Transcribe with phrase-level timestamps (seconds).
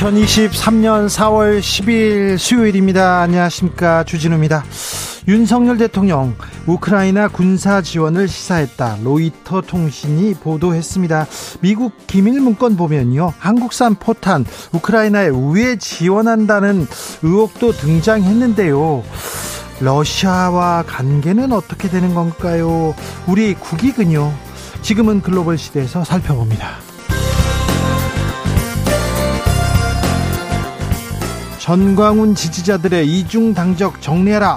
[0.00, 3.20] 2023년 4월 10일 수요일입니다.
[3.20, 4.02] 안녕하십니까.
[4.04, 4.64] 주진우입니다.
[5.28, 6.34] 윤석열 대통령
[6.66, 9.00] 우크라이나 군사 지원을 시사했다.
[9.04, 11.26] 로이터 통신이 보도했습니다.
[11.60, 13.34] 미국 기밀 문건 보면요.
[13.38, 16.86] 한국산 포탄 우크라이나에 우회 지원한다는
[17.22, 19.04] 의혹도 등장했는데요.
[19.80, 22.94] 러시아와 관계는 어떻게 되는 건가요?
[23.26, 24.32] 우리 국익은요.
[24.80, 26.89] 지금은 글로벌 시대에서 살펴봅니다.
[31.60, 34.56] 전광훈 지지자들의 이중 당적 정리해라.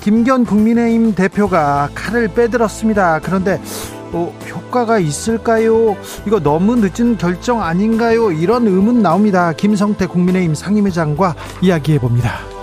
[0.00, 3.18] 김견 국민의힘 대표가 칼을 빼들었습니다.
[3.22, 3.60] 그런데
[4.12, 5.96] 어, 효과가 있을까요?
[6.24, 8.30] 이거 너무 늦은 결정 아닌가요?
[8.30, 9.52] 이런 의문 나옵니다.
[9.52, 12.53] 김성태 국민의힘 상임회장과 이야기해 봅니다.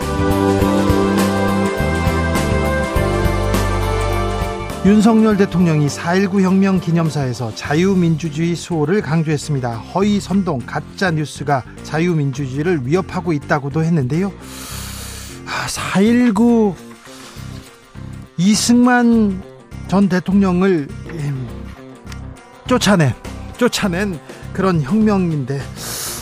[4.83, 9.73] 윤석열 대통령이 4.19 혁명 기념사에서 자유민주주의 수호를 강조했습니다.
[9.73, 14.33] 허위 선동, 가짜 뉴스가 자유민주주의를 위협하고 있다고도 했는데요.
[15.45, 16.75] 4.19 아,
[18.37, 19.43] 이승만
[19.87, 20.87] 전 대통령을
[22.67, 23.13] 쫓아낸,
[23.57, 24.19] 쫓아낸
[24.52, 25.61] 그런 혁명인데,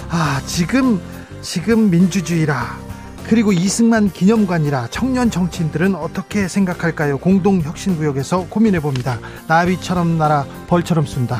[0.09, 0.99] 아, 지금,
[1.41, 2.88] 지금 민주주의라
[3.29, 7.19] 그리고 이승만 기념관이라 청년 정치인들은 어떻게 생각할까요?
[7.19, 9.19] 공동혁신구역에서 고민해 봅니다.
[9.47, 11.39] 나비처럼 날아 벌처럼 쏜다.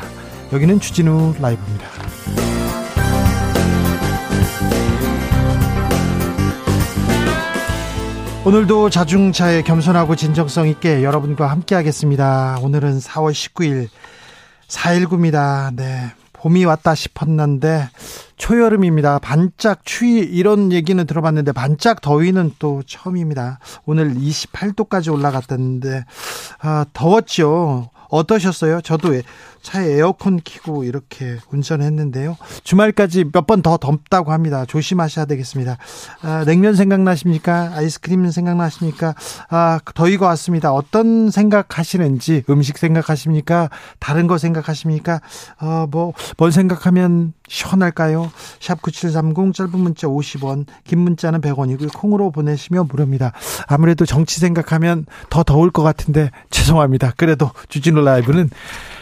[0.53, 1.87] 여기는 주진우 라이브입니다.
[8.45, 12.59] 오늘도 자중차에 겸손하고 진정성 있게 여러분과 함께 하겠습니다.
[12.61, 13.87] 오늘은 4월 19일
[14.67, 15.75] 4.19입니다.
[15.75, 16.11] 네.
[16.39, 17.89] 봄이 왔다 싶었는데
[18.38, 19.20] 초여름입니다.
[19.20, 23.60] 반짝 추위 이런 얘기는 들어봤는데 반짝 더위는 또 처음입니다.
[23.86, 26.05] 오늘 28도까지 올라갔다는데
[26.61, 27.89] 아, 더웠죠.
[28.10, 28.82] 어떠셨어요?
[28.82, 29.14] 저도
[29.61, 32.37] 차에 에어컨 키고 이렇게 운전했는데요.
[32.64, 34.64] 주말까지 몇 번 더 덥다고 합니다.
[34.65, 35.77] 조심하셔야 되겠습니다.
[36.21, 37.71] 아, 냉면 생각나십니까?
[37.73, 39.15] 아이스크림 생각나십니까?
[39.49, 40.71] 아, 더위가 왔습니다.
[40.71, 43.70] 어떤 생각하시는지 음식 생각하십니까?
[43.99, 45.21] 다른 거 생각하십니까?
[45.59, 48.31] 어, 뭐, 뭘 생각하면 시원할까요?
[48.59, 51.91] 샵 9730 짧은 문자 50원, 긴 문자는 100원이고요.
[51.97, 53.33] 콩으로 보내시면 무료입니다.
[53.67, 57.14] 아무래도 정치 생각하면 더 더울 것 같은데 죄송합니다.
[57.17, 58.49] 그래도 주진우 라이브는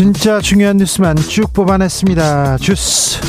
[0.00, 2.56] 진짜 중요한 뉴스만 쭉 뽑아냈습니다.
[2.56, 3.20] 주스.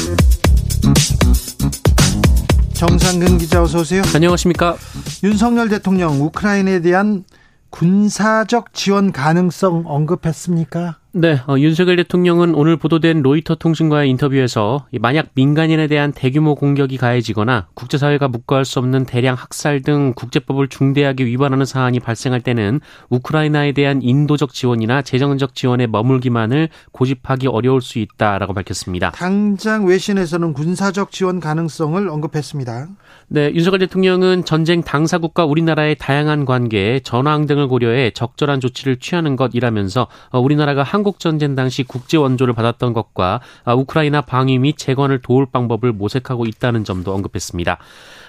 [2.71, 4.01] 정상근 기자 어서 오세요.
[4.15, 4.77] 안녕하십니까.
[5.21, 7.25] 윤석열 대통령 우크라이나에 대한
[7.71, 11.00] 군사적 지원 가능성 언급했습니까?
[11.13, 17.67] 네, 어, 윤석열 대통령은 오늘 보도된 로이터 통신과의 인터뷰에서 만약 민간인에 대한 대규모 공격이 가해지거나
[17.73, 22.79] 국제사회가 묵과할 수 없는 대량 학살 등 국제법을 중대하게 위반하는 사안이 발생할 때는
[23.09, 29.11] 우크라이나에 대한 인도적 지원이나 재정적 지원에 머물기만을 고집하기 어려울 수 있다라고 밝혔습니다.
[29.11, 32.87] 당장 외신에서는 군사적 지원 가능성을 언급했습니다.
[33.27, 40.07] 네, 윤석열 대통령은 전쟁 당사국과 우리나라의 다양한 관계, 전황 등을 고려해 적절한 조치를 취하는 것이라면서
[40.29, 45.19] 어, 우리나라가 한 한국 전쟁 당시 국제 원조를 받았던 것과 아, 우크라이나 방위 및 재건을
[45.19, 47.79] 도울 방법을 모색하고 있다는 점도 언급했습니다.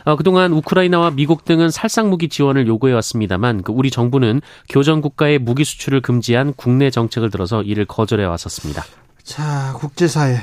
[0.07, 4.41] 어, 그동안 우크라이나와 미국 등은 살상 무기 지원을 요구해 왔습니다만 그 우리 정부는
[4.71, 8.83] 교전 국가의 무기 수출을 금지한 국내 정책을 들어서 이를 거절해 왔었습니다.
[9.23, 10.39] 자, 국제사회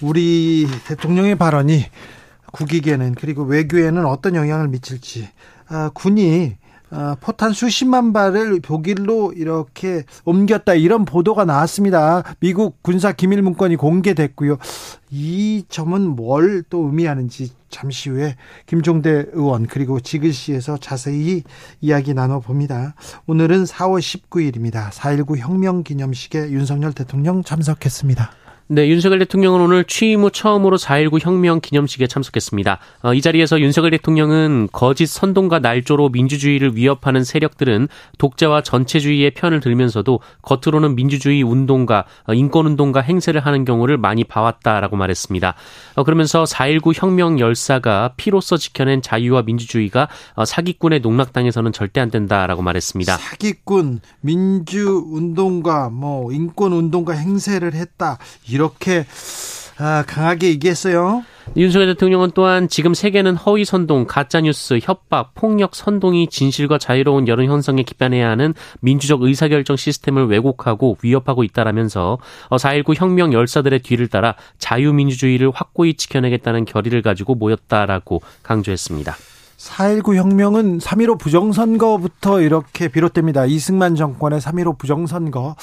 [0.00, 1.84] 우리 대통령의 발언이
[2.52, 5.28] 국익에는 그리고 외교에는 어떤 영향을 미칠지
[5.68, 6.56] 아, 군이
[6.90, 12.22] 어, 포탄 수십만 발을 독일로 이렇게 옮겼다 이런 보도가 나왔습니다.
[12.40, 14.58] 미국 군사 기밀 문건이 공개됐고요.
[15.10, 18.36] 이 점은 뭘 또 의미하는지 잠시 후에
[18.66, 21.42] 김종대 의원 그리고 지글씨에서 자세히
[21.80, 22.94] 이야기 나눠봅니다.
[23.26, 24.90] 오늘은 4월 19일입니다.
[24.90, 28.43] 4.19 혁명 기념식에 윤석열 대통령 참석했습니다.
[28.66, 32.78] 네, 윤석열 대통령은 오늘 취임 후 처음으로 4.19 혁명 기념식에 참석했습니다.
[33.02, 40.20] 어, 이 자리에서 윤석열 대통령은 거짓 선동과 날조로 민주주의를 위협하는 세력들은 독재와 전체주의의 편을 들면서도
[40.40, 45.54] 겉으로는 민주주의 운동가, 어, 인권운동가 행세를 하는 경우를 많이 봐왔다라고 말했습니다.
[45.96, 52.62] 어, 그러면서 4.19 혁명 열사가 피로써 지켜낸 자유와 민주주의가 어, 사기꾼의 농락당에서는 절대 안 된다라고
[52.62, 53.18] 말했습니다.
[53.18, 58.16] 사기꾼, 민주운동가, 뭐 인권운동가 행세를 했다.
[58.54, 59.04] 이렇게
[59.78, 61.24] 아, 강하게 얘기했어요.
[61.56, 67.46] 윤석열 대통령은 또한 지금 세계는 허위 선동, 가짜 뉴스, 협박, 폭력, 선동이 진실과 자유로운 여론
[67.46, 72.18] 형성에 기반해야 하는 민주적 의사결정 시스템을 왜곡하고 위협하고 있다라면서
[72.50, 79.14] 4.19 어, 혁명 열사들의 뒤를 따라 자유민주주의를 확고히 지켜내겠다는 결의를 가지고 모였다라고 강조했습니다.
[79.58, 83.46] 4.19 혁명은 3.15 부정선거부터 이렇게 비롯됩니다.
[83.46, 85.56] 이승만 정권의 3.15 부정선거.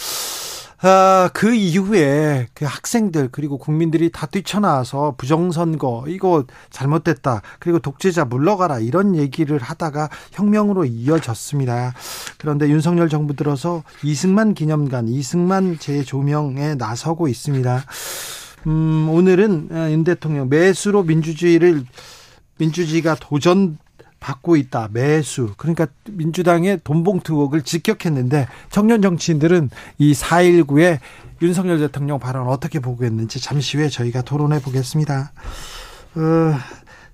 [0.84, 8.80] 아, 그 이후에 그 학생들 그리고 국민들이 다 뛰쳐나와서 부정선거 이거 잘못됐다 그리고 독재자 물러가라
[8.80, 11.94] 이런 얘기를 하다가 혁명으로 이어졌습니다.
[12.40, 17.84] 그런데 윤석열 정부 들어서 이승만 기념관 이승만 재조명에 나서고 있습니다.
[18.66, 21.84] 음, 오늘은 윤 대통령 매수로 민주주의를
[22.58, 23.78] 민주주의가 도전
[24.22, 24.88] 받고 있다.
[24.94, 25.50] 매수.
[25.58, 31.00] 그러니까 민주당의 돈봉투 의혹을 직격했는데 청년 정치인들은 이 4.19의
[31.42, 35.34] 윤석열 대통령 발언 어떻게 보고 있는지 잠시 후에 저희가 토론해 보겠습니다.
[36.16, 36.54] 어,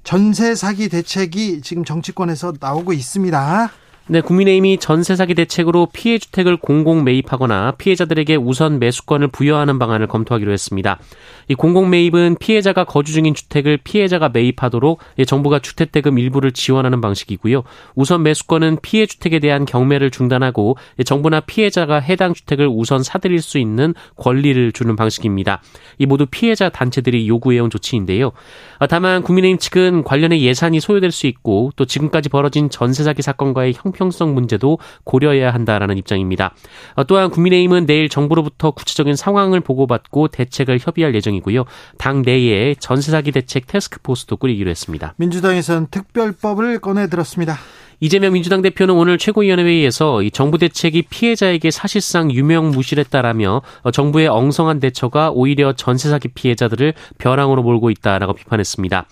[0.03, 3.71] 전세 사기 대책이 지금 정치권에서 나오고 있습니다.
[4.09, 10.53] 네, 국민의힘이 전세 사기 대책으로 피해 주택을 공공 매입하거나 피해자들에게 우선 매수권을 부여하는 방안을 검토하기로
[10.53, 10.97] 했습니다.
[11.49, 17.63] 이 공공 매입은 피해자가 거주 중인 주택을 피해자가 매입하도록 정부가 주택대금 일부를 지원하는 방식이고요.
[17.95, 23.93] 우선 매수권은 피해 주택에 대한 경매를 중단하고 정부나 피해자가 해당 주택을 우선 사들일 수 있는
[24.15, 25.61] 권리를 주는 방식입니다.
[25.97, 28.31] 이 모두 피해자 단체들이 요구해온 조치인데요.
[28.89, 33.91] 다만 국민의힘 측은 관련해 예산이 소요될 수 있고 또 지금까지 벌어진 전세 사기 사건과의 형
[33.97, 36.53] 형평성 문제도 고려해야 한다라는 입장입니다.
[36.95, 41.65] 어, 또한 국민의힘은 내일 정부로부터 구체적인 상황을 보고받고 대책을 협의할 예정이고요.
[41.97, 45.15] 당 내에 전세 사기 대책 테스크포스도 꾸리기로 했습니다.
[45.17, 47.57] 민주당에서는 특별법을 꺼내 들었습니다.
[47.99, 55.31] 이재명 민주당 대표는 오늘 최고위원회에서 이 정부 대책이 피해자에게 사실상 유명무실했다라며 어, 정부의 엉성한 대처가
[55.31, 59.07] 오히려 전세 사기 피해자들을 벼랑으로 몰고 있다라고 비판했습니다.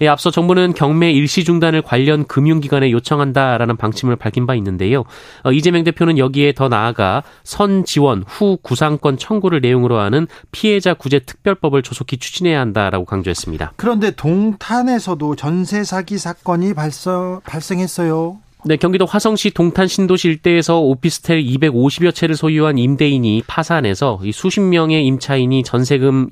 [0.00, 5.04] 예, 앞서 정부는 경매 일시 중단을 관련 금융기관에 요청한다라는 방침을 밝힌 바 있는데요.
[5.44, 11.20] 어, 이재명 대표는 여기에 더 나아가 선 지원 후 구상권 청구를 내용으로 하는 피해자 구제
[11.20, 13.72] 특별법을 조속히 추진해야 한다라고 강조했습니다.
[13.76, 18.38] 그런데 동탄에서도 전세 사기 사건이 발생, 발생했어요.
[18.68, 25.62] 네, 경기도 화성시 동탄 신도시 일대에서 오피스텔 250여 채를 소유한 임대인이 파산해서 수십 명의 임차인이
[25.62, 26.28] 전세금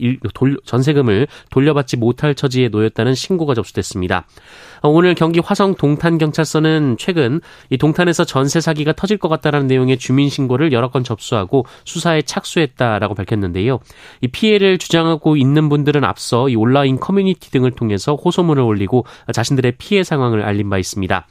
[0.65, 4.27] 전세금을 돌려받지 못할 처지에 놓였다는 신고가 접수됐습니다.
[4.83, 7.41] 어, 오늘 경기 화성 동탄 경찰서는 최근
[7.71, 13.15] 이 동탄에서 전세 사기가 터질 것 같다라는 내용의 주민 신고를 여러 건 접수하고 수사에 착수했다라고
[13.15, 13.79] 밝혔는데요.
[14.23, 20.03] 이 피해를 주장하고 있는 분들은 앞서 이 온라인 커뮤니티 등을 통해서 호소문을 올리고 자신들의 피해
[20.03, 21.29] 상황을 알린 바 있습니다.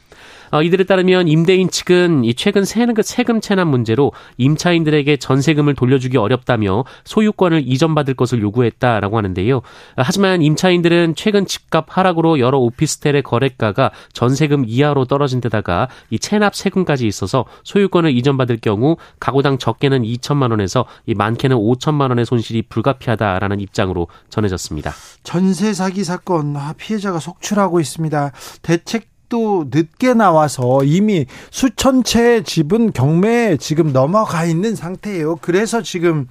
[0.54, 6.86] 어, 이들에 따르면 임대인 측은 이 최근 세금, 세금 체납 문제로 임차인들에게 전세금을 돌려주기 어렵다며
[7.06, 9.62] 소유권을 이전받을 것을 요구했다라고 하는데요.
[9.98, 17.08] 하지만 임차인들은 최근 집값 하락으로 여러 오피스텔의 거래가가 전세금 이하로 떨어진 데다가 이 체납 세금까지
[17.08, 24.08] 있어서 소유권을 이전받을 경우 가구당 적게는 2천만 원에서 이 많게는 5천만 원의 손실이 불가피하다라는 입장으로
[24.30, 24.92] 전해졌습니다.
[25.24, 28.32] 전세 사기 사건 아, 피해자가 속출하고 있습니다.
[28.62, 35.38] 대책 또 늦게 나와서 이미 수천 채의 집은 경매에 지금 넘어가 있는 상태예요.
[35.38, 36.28] 그래서 지금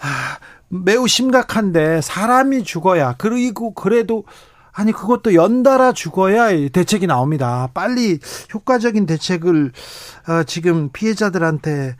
[0.00, 4.24] 아, 매우 심각한데 사람이 죽어야 그리고 그래도
[4.72, 7.68] 아니 그것도 연달아 죽어야 대책이 나옵니다.
[7.72, 8.18] 빨리
[8.52, 9.70] 효과적인 대책을
[10.26, 11.94] 어, 지금 피해자들한테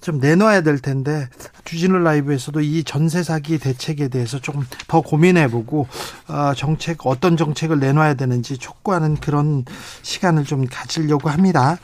[0.00, 1.28] 좀 내놔야 될 텐데
[1.64, 5.86] 주진우 라이브에서도 이 전세 사기 대책에 대해서 조금 더 고민해보고
[6.28, 9.64] 어, 정책 어떤 정책을 내놔야 되는지 촉구하는 그런
[10.02, 11.78] 시간을 좀 가지려고 합니다.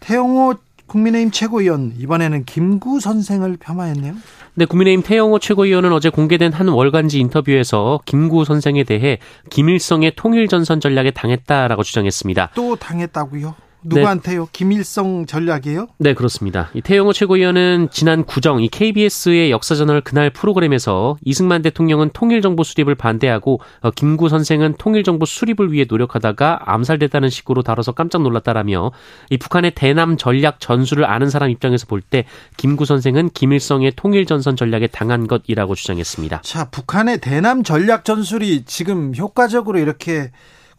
[0.00, 0.54] 태영호
[0.86, 4.14] 국민의힘 최고위원 이번에는 김구 선생을 폄하했네요.
[4.54, 9.18] 네, 국민의힘 태영호 최고위원은 어제 공개된 한 월간지 인터뷰에서 김구 선생에 대해
[9.50, 12.50] 김일성의 통일 전선 전략에 당했다라고 주장했습니다.
[12.54, 13.54] 또 당했다고요?
[13.84, 14.42] 누구한테요?
[14.44, 14.48] 네.
[14.52, 15.88] 김일성 전략이에요?
[15.98, 16.70] 네, 그렇습니다.
[16.74, 23.60] 이 태영호 최고위원은 지난 구정 이 KBS의 역사전널 그날 프로그램에서 이승만 대통령은 통일정부 수립을 반대하고
[23.80, 28.92] 어, 김구 선생은 통일정부 수립을 위해 노력하다가 암살됐다는 식으로 다뤄서 깜짝 놀랐다라며
[29.30, 32.24] 이 북한의 대남 전략 전술을 아는 사람 입장에서 볼 때
[32.58, 36.42] 김구 선생은 김일성의 통일전선 전략에 당한 것이라고 주장했습니다.
[36.42, 40.30] 자, 북한의 대남 전략 전술이 지금 효과적으로 이렇게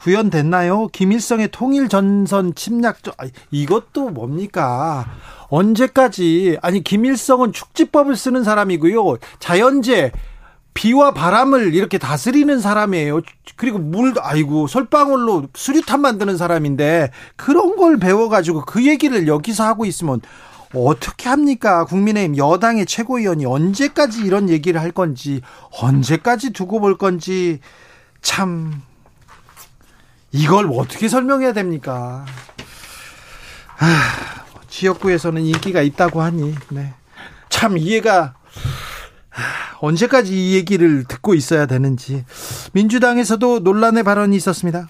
[0.05, 0.89] 구현됐나요?
[0.89, 3.00] 김일성의 통일 전선 침략
[3.50, 5.03] 이것도 뭡니까?
[5.50, 9.17] 언제까지 아니 김일성은 축지법을 쓰는 사람이고요.
[9.39, 10.12] 자연재
[10.75, 13.21] 비와 바람을 이렇게 다스리는 사람이에요.
[13.55, 20.21] 그리고 물, 아이고, 솔방울로 수류탄 만드는 사람인데, 그런 걸 배워가지고 그 얘기를 여기서 하고 있으면
[20.75, 21.85] 어떻게 합니까?
[21.85, 25.41] 국민의힘 여당의 최고위원이 언제까지 이런 얘기를 할 건지,
[25.81, 27.59] 언제까지 두고 볼 건지,
[28.21, 28.81] 참,
[30.36, 32.25] 이걸 어떻게 설명해야 됩니까?
[33.80, 36.94] 아, 지역구에서는 인기가 있다고 하니, 네.
[37.48, 38.36] 참 이해가,
[39.80, 42.25] 언제까지 이 얘기를 듣고 있어야 되는지.
[42.74, 44.89] 민주당에서도 논란의 발언이 있었습니다.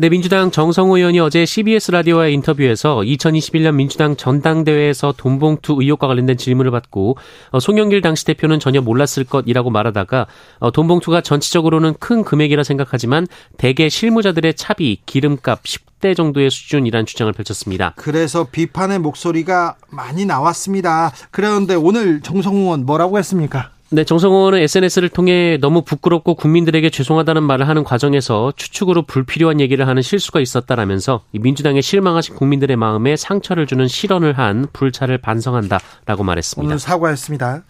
[0.00, 6.70] 네, 민주당 정성호 의원이 어제 CBS 라디오와의 인터뷰에서 2021년 민주당 전당대회에서 돈봉투 의혹과 관련된 질문을
[6.70, 7.16] 받고
[7.50, 10.28] 어, 송영길 당시 대표는 전혀 몰랐을 것이라고 말하다가
[10.60, 13.26] 어, 돈봉투가 전체적으로는 큰 금액이라 생각하지만
[13.56, 17.94] 대개 실무자들의 차비, 기름값 10대 정도의 수준이란 주장을 펼쳤습니다.
[17.96, 21.10] 그래서 비판의 목소리가 많이 나왔습니다.
[21.32, 23.72] 그런데 오늘 정성호 의원 뭐라고 했습니까?
[23.90, 30.02] 네, 정성호는 SNS를 통해 너무 부끄럽고 국민들에게 죄송하다는 말을 하는 과정에서 추측으로 불필요한 얘기를 하는
[30.02, 36.66] 실수가 있었다라면서 민주당에 실망하신 국민들의 마음에 상처를 주는 실언을 한 불찰을 반성한다라고 말했습니다.
[36.66, 37.62] 오늘 사과했습니다.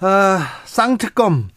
[0.00, 1.48] 아, 쌍특검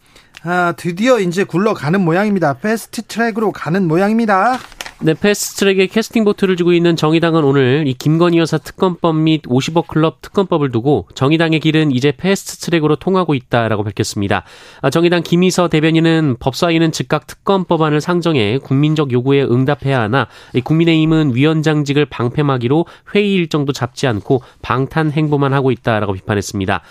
[0.44, 2.54] 아, 드디어 이제 굴러가는 모양입니다.
[2.54, 4.60] 패스트 트랙으로 가는 모양입니다.
[5.02, 10.22] 네, 패스트트랙의 캐스팅 보트를 쥐고 있는 정의당은 오늘 이 김건희 여사 특검법 및 50억 클럽
[10.22, 14.44] 특검법을 두고 정의당의 길은 이제 패스트트랙으로 통하고 있다라고 밝혔습니다.
[14.82, 20.28] 아, 정의당 김희서 대변인은 법사위는 즉각 특검법안을 상정해 국민적 요구에 응답해야 하나
[20.62, 26.82] 국민의힘은 위원장직을 방패막이로 회의 일정도 잡지 않고 방탄 행보만 하고 있다라고 비판했습니다.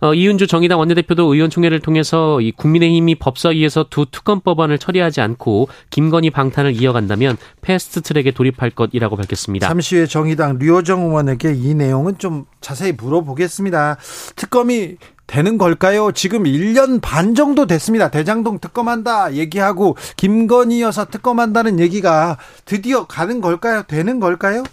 [0.00, 6.30] 어, 이윤주 정의당 원내대표도 의원총회를 통해서 이 국민의힘이 법사위에서 두 특검 법안을 처리하지 않고 김건희
[6.30, 9.66] 방탄을 이어간다면 패스트 트랙에 돌입할 것이라고 밝혔습니다.
[9.68, 13.96] 잠시 후에 정의당 류호정 의원에게 이 내용은 좀 자세히 물어보겠습니다.
[14.36, 16.10] 특검이 되는 걸까요?
[16.12, 18.10] 지금 1년 반 정도 됐습니다.
[18.10, 23.82] 대장동 특검한다 얘기하고 김건희 여사 특검한다는 얘기가 드디어 가는 걸까요?
[23.86, 24.64] 되는 걸까요?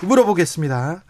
[0.00, 1.02] 물어보겠습니다.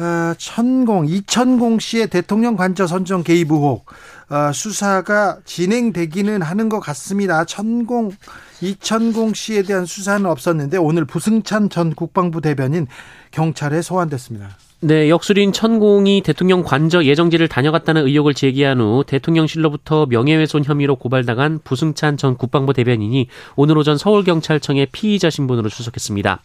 [0.00, 3.86] 아, 천공 이천공 씨의 대통령 관저 선정 개입 의혹
[4.28, 7.44] 아, 수사가 진행되기는 하는 것 같습니다.
[7.44, 8.12] 천공
[8.60, 12.86] 이천공 씨에 대한 수사는 없었는데 오늘 부승찬 전 국방부 대변인
[13.32, 14.50] 경찰에 소환됐습니다.
[14.80, 22.16] 네, 역술인 천공이 대통령 관저 예정지를 다녀갔다는 의혹을 제기한 후 대통령실로부터 명예훼손 혐의로 고발당한 부승찬
[22.16, 23.26] 전 국방부 대변인이
[23.56, 26.40] 오늘 오전 서울경찰청에 피의자 신분으로 출석했습니다.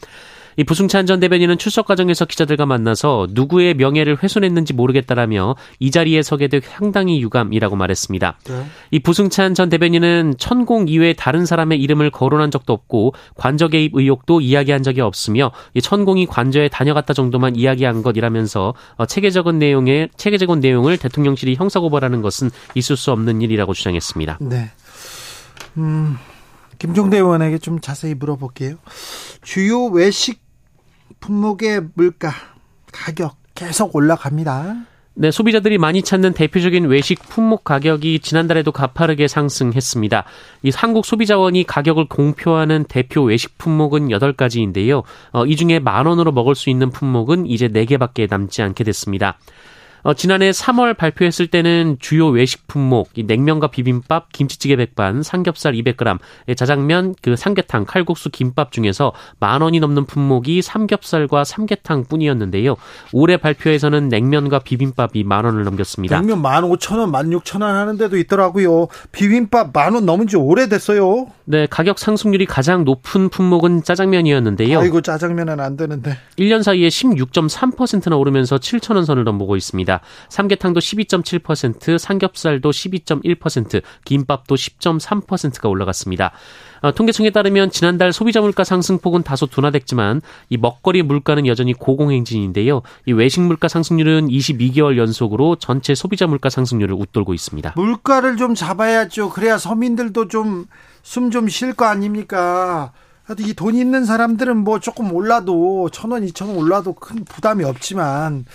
[0.58, 6.48] 이 부승찬 전 대변인은 출석 과정에서 기자들과 만나서 누구의 명예를 훼손했는지 모르겠다라며 이 자리에 서게
[6.48, 8.38] 돼 상당히 유감이라고 말했습니다.
[8.46, 8.66] 네.
[8.92, 14.42] 이 부승찬 전 대변인은 천공 이외에 다른 사람의 이름을 거론한 적도 없고 관저 개입 의혹도
[14.42, 20.98] 이야기한 적이 없으며 이 천공이 관저에 다녀갔다 정도만 이야기한 것이라면서 어, 체계적인 내용의 체계적인 내용을
[20.98, 24.40] 대통령실이 형사고발하는 것은 있을 수 없는 일이라고 주장했습니다.
[24.42, 24.72] 네.
[25.78, 26.18] 음.
[26.80, 28.76] 김종대 의원에게 좀 자세히 물어볼게요.
[29.42, 30.43] 주요 외식
[31.24, 32.32] 품목의 물가
[32.92, 34.76] 가격 계속 올라갑니다.
[35.16, 40.26] 네, 소비자들이 많이 찾는 대표적인 외식 품목 가격이 지난달에도 가파르게 상승했습니다.
[40.64, 45.04] 이 한국소비자원이 가격을 공표하는 대표 외식 품목은 8가지인데요.
[45.32, 49.38] 어, 이 중에 만 원으로 먹을 수 있는 품목은 이제 4개밖에 남지 않게 됐습니다.
[50.04, 56.20] 어, 지난해 3월 발표했을 때는 주요 외식 품목, 냉면과 비빔밥, 김치찌개 백반, 삼겹살 200g,
[56.58, 62.76] 자장면, 그 삼계탕, 칼국수, 김밥 중에서 만 원이 넘는 품목이 삼겹살과 삼계탕 뿐이었는데요.
[63.14, 66.18] 올해 발표에서는 냉면과 비빔밥이 만 원을 넘겼습니다.
[66.20, 68.88] 냉면 만 오천 원, 만 육천 원 하는 데도 있더라고요.
[69.14, 71.28] 비빔밥 만 원 넘은 지 오래됐어요.
[71.46, 74.80] 네, 가격 상승률이 가장 높은 품목은 짜장면이었는데요.
[74.80, 76.18] 아이고, 짜장면은 안 되는데.
[76.40, 79.93] 1년 사이에 16.3%나 오르면서 7천 원 선을 넘보고 있습니다.
[79.94, 80.02] 있습니다.
[80.30, 86.32] 삼계탕도 12.7%, 삼겹살도 12.1%, 김밥도 10.3%가 올라갔습니다.
[86.82, 92.82] 어, 통계청에 따르면 지난달 소비자 물가 상승폭은 다소 둔화됐지만 이 먹거리 물가는 여전히 고공행진인데요.
[93.06, 97.74] 이 외식 물가 상승률은 22개월 연속으로 전체 소비자 물가 상승률을 웃돌고 있습니다.
[97.76, 99.30] 물가를 좀 잡아야죠.
[99.30, 100.66] 그래야 서민들도 좀
[101.04, 102.94] 숨 좀 쉴 거 아닙니까?
[103.40, 108.46] 이 돈 있는 사람들은 뭐 조금 올라도 천 원, 이천 원 올라도 큰 부담이 없지만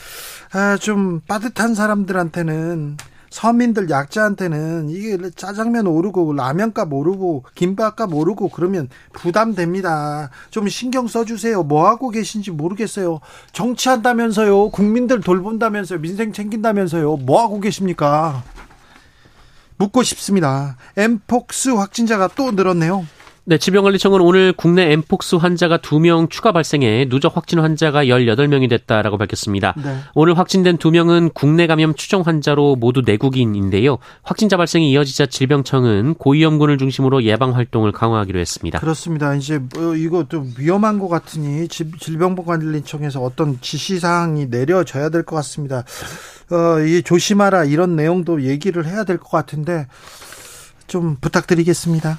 [0.53, 2.97] 아, 좀 빠듯한 사람들한테는
[3.31, 10.31] 서민들 약자한테는 이게 짜장면 오르고 라면값 오르고 김밥값 오르고 그러면 부담됩니다.
[10.51, 11.63] 좀 신경 써주세요.
[11.63, 13.21] 뭐 하고 계신지 모르겠어요.
[13.53, 14.71] 정치한다면서요.
[14.71, 16.01] 국민들 돌본다면서요.
[16.01, 17.19] 민생 챙긴다면서요.
[17.19, 18.43] 뭐 하고 계십니까?
[19.77, 20.77] 묻고 싶습니다.
[20.97, 23.07] 엠폭스 확진자가 또 늘었네요.
[23.51, 29.73] 네, 질병관리청은 오늘 국내 엠폭스 환자가 2명 추가 발생해 누적 확진 환자가 18명이 됐다라고 밝혔습니다.
[29.83, 29.97] 네.
[30.15, 33.97] 오늘 확진된 2명은 국내 감염 추정 환자로 모두 내국인인데요.
[34.23, 38.81] 확진자 발생이 이어지자 질병청은 고위험군을 중심으로 예방 활동을 강화하기로 했습니다.
[38.81, 39.35] 그렇습니다.
[39.35, 45.85] 이제 뭐 이거 좀 위험한 것 같으니 질병관리청에서 어떤 지시 사항이 내려져야 될 것 같습니다.
[46.51, 49.87] 어, 이 조심하라 이런 내용도 얘기를 해야 될 것 같은데
[50.87, 52.19] 좀 부탁드리겠습니다.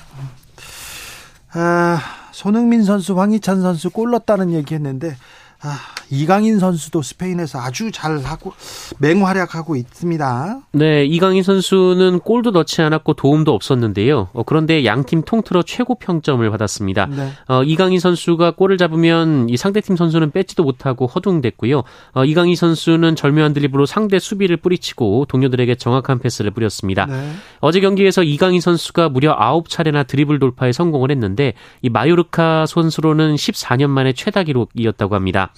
[1.54, 2.00] 아,
[2.32, 5.16] 손흥민 선수, 황희찬 선수 골 넣었다는 얘기 했는데
[5.62, 5.78] 아,
[6.12, 8.54] 이강인 선수도 스페인에서 아주 잘하고
[9.00, 10.60] 맹활약하고 있습니다.
[10.72, 14.30] 네, 이강인 선수는 골도 넣지 않았고 도움도 없었는데요.
[14.34, 17.06] 어, 그런데 양팀 통틀어 최고 평점을 받았습니다.
[17.08, 17.30] 네.
[17.48, 21.84] 어, 이강인 선수가 골을 잡으면 이 상대팀 선수는 뺏지도 못하고 허둥댔고요.
[22.14, 27.06] 어, 이강인 선수는 절묘한 드리블로 상대 수비를 뿌리치고 동료들에게 정확한 패스를 뿌렸습니다.
[27.06, 27.32] 네.
[27.60, 34.14] 어제 경기에서 이강인 선수가 무려 9차례나 드리블 돌파에 성공을 했는데 이 마요르카 선수로는 14년 만에
[34.14, 35.52] 최다 기록이었다고 합니다.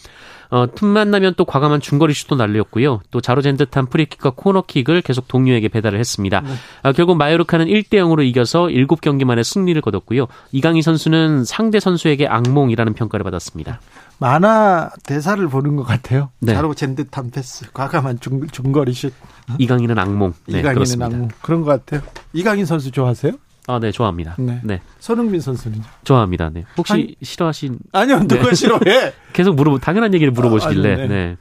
[0.51, 3.01] 어, 틈만 나면 또 과감한 중거리 슛도 날렸고요.
[3.09, 6.41] 또 자로잰 듯한 프리킥과 코너킥을 계속 동료에게 배달을 했습니다.
[6.41, 6.49] 네.
[6.83, 10.27] 어, 결국 마요르카는 1대 0으로 이겨서 7경기 만에 승리를 거뒀고요.
[10.51, 13.79] 이강인 선수는 상대 선수에게 악몽이라는 평가를 받았습니다.
[14.19, 16.29] 만화 대사를 보는 것 같아요.
[16.39, 16.53] 네.
[16.53, 19.13] 자로잰 듯한 패스, 과감한 중, 중거리 슛.
[19.57, 20.33] 이강인은 악몽.
[20.47, 21.05] 네, 이강인은 그렇습니다.
[21.05, 21.29] 악몽.
[21.41, 22.07] 그런 것 같아요.
[22.33, 23.31] 이강인 선수 좋아하세요?
[23.67, 24.35] 아, 네, 좋아합니다.
[24.39, 24.59] 네.
[24.63, 24.81] 네.
[24.99, 26.49] 손흥민 선수는 좋아합니다.
[26.53, 26.65] 네.
[26.77, 28.55] 혹시 아니, 싫어하신 아니요, 누가 네.
[28.55, 29.13] 싫어해?
[29.33, 30.93] 계속 물어 당연한 얘기를 물어보시길래.
[30.93, 31.07] 아, 네.
[31.07, 31.37] 네.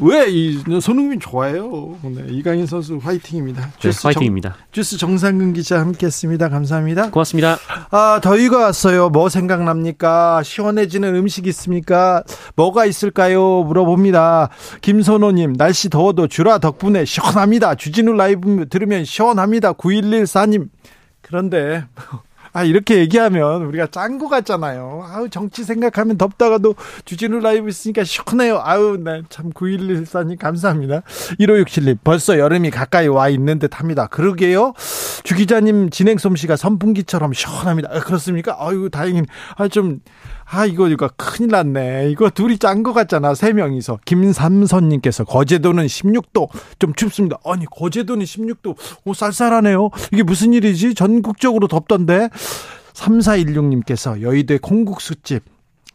[0.00, 1.96] 왜 이 손흥민 좋아해요?
[2.02, 3.62] 네, 이강인 선수 화이팅입니다.
[3.62, 4.50] 네, 주스 화이팅입니다.
[4.50, 6.48] 정, 주스 정상근 기자 함께했습니다.
[6.48, 7.10] 감사합니다.
[7.10, 7.58] 고맙습니다.
[7.92, 9.08] 아 더위가 왔어요.
[9.10, 10.42] 뭐 생각납니까?
[10.42, 12.24] 시원해지는 음식 있습니까?
[12.56, 13.62] 뭐가 있을까요?
[13.62, 14.48] 물어봅니다.
[14.80, 17.76] 김선호님 날씨 더워도 주라 덕분에 시원합니다.
[17.76, 19.74] 주진우 라이브 들으면 시원합니다.
[19.74, 20.70] 9114님
[21.26, 21.84] 그런데
[22.56, 25.04] 아 이렇게 얘기하면 우리가 짠 거 같잖아요.
[25.08, 28.60] 아우 정치 생각하면 덥다가도 주진우 라이브 있으니까 시원해요.
[28.62, 31.02] 아우 나참 9114님 감사합니다.
[31.40, 34.06] 1567님 벌써 여름이 가까이 와 있는 듯 합니다.
[34.06, 34.72] 그러게요.
[35.24, 37.88] 주 기자님 진행 솜씨가 선풍기처럼 시원합니다.
[37.90, 38.56] 아, 그렇습니까?
[38.60, 39.22] 아유 다행히
[39.56, 39.98] 아좀
[40.46, 42.10] 아, 이거, 이거 큰일 났네.
[42.10, 43.34] 이거 둘이 짠 것 같잖아.
[43.34, 44.00] 세 명이서.
[44.04, 46.48] 김삼선님께서 거제도는 16도.
[46.78, 47.38] 좀 춥습니다.
[47.44, 48.76] 아니, 거제도는 16도.
[49.04, 49.90] 오, 쌀쌀하네요.
[50.12, 50.94] 이게 무슨 일이지?
[50.94, 52.28] 전국적으로 덥던데.
[52.92, 55.53] 3416님께서 여의도의 콩국수집.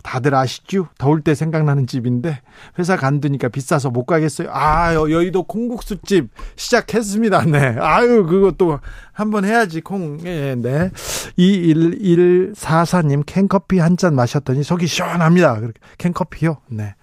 [0.10, 0.88] 다들 아시죠?
[0.98, 2.42] 더울 때 생각나는 집인데
[2.80, 4.50] 회사 간두니까 비싸서 못 가겠어요.
[4.52, 7.46] 아 여의도 콩국수집 시작했습니다.
[7.52, 7.76] 네.
[7.80, 8.80] 아유 그것도
[9.14, 10.20] 한번 해야지 콩.
[10.26, 10.90] 예, 네.
[11.38, 15.60] 21144님 캔커피 한 잔 마셨더니 속이 시원합니다.
[16.00, 16.58] 캔커피요.
[16.70, 16.96] 네.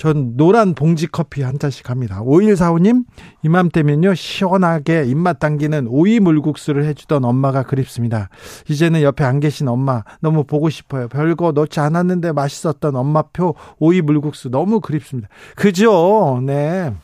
[0.00, 2.22] 전 노란 봉지 커피 한 잔씩 합니다.
[2.22, 3.04] 5145님,
[3.42, 8.30] 이맘때면요, 시원하게 입맛 당기는 오이 물국수를 해주던 엄마가 그립습니다.
[8.70, 11.06] 이제는 옆에 안 계신 엄마, 너무 보고 싶어요.
[11.08, 15.28] 별거 넣지 않았는데 맛있었던 엄마표 오이 물국수 너무 그립습니다.
[15.54, 16.40] 그죠?
[16.46, 16.94] 네.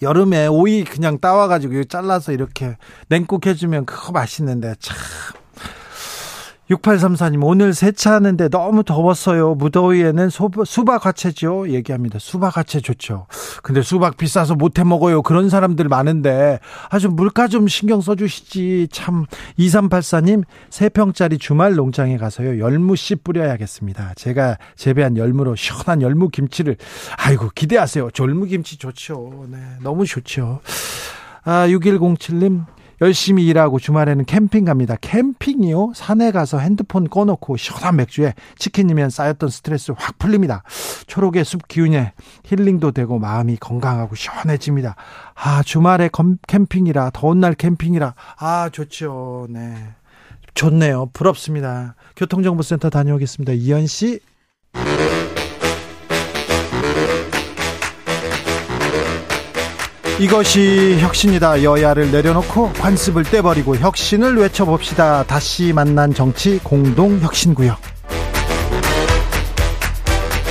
[0.00, 2.78] 여름에 오이 그냥 따와가지고 잘라서 이렇게
[3.10, 4.96] 냉국 해주면 그거 맛있는데 참
[6.70, 9.54] 6834님, 오늘 세차하는데 너무 더웠어요.
[9.54, 10.28] 무더위에는
[10.66, 11.70] 수박 화채죠.
[11.70, 12.18] 얘기합니다.
[12.18, 13.26] 수박 화채 좋죠.
[13.62, 15.22] 근데 수박 비싸서 못해 먹어요.
[15.22, 16.58] 그런 사람들 많은데,
[16.90, 18.88] 아주 물가 좀 신경 써 주시지.
[18.92, 19.24] 참,
[19.58, 22.58] 2384님, 3평짜리 주말 농장에 가서요.
[22.58, 24.12] 열무 씨 뿌려야겠습니다.
[24.16, 26.76] 제가 재배한 열무로 시원한 열무 김치를,
[27.16, 28.10] 아이고, 기대하세요.
[28.18, 29.46] 열무 김치 좋죠.
[29.50, 30.60] 네, 너무 좋죠.
[31.44, 32.66] 아, 6107님,
[33.00, 34.96] 열심히 일하고 주말에는 캠핑 갑니다.
[35.00, 35.92] 캠핑이요?
[35.94, 40.62] 산에 가서 핸드폰 꺼놓고 시원한 맥주에 치킨이면 쌓였던 스트레스 확 풀립니다.
[41.06, 42.12] 초록의 숲 기운에
[42.44, 44.96] 힐링도 되고 마음이 건강하고 시원해집니다.
[45.34, 46.10] 아, 주말에
[46.46, 49.46] 캠핑이라, 더운 날 캠핑이라, 아, 좋죠.
[49.50, 49.74] 네.
[50.54, 51.10] 좋네요.
[51.12, 51.94] 부럽습니다.
[52.16, 53.52] 교통정보센터 다녀오겠습니다.
[53.52, 54.18] 이현 씨.
[60.18, 61.62] 이것이 혁신이다.
[61.62, 65.22] 여야를 내려놓고 관습을 떼버리고 혁신을 외쳐봅시다.
[65.24, 67.78] 다시 만난 정치 공동 혁신구역.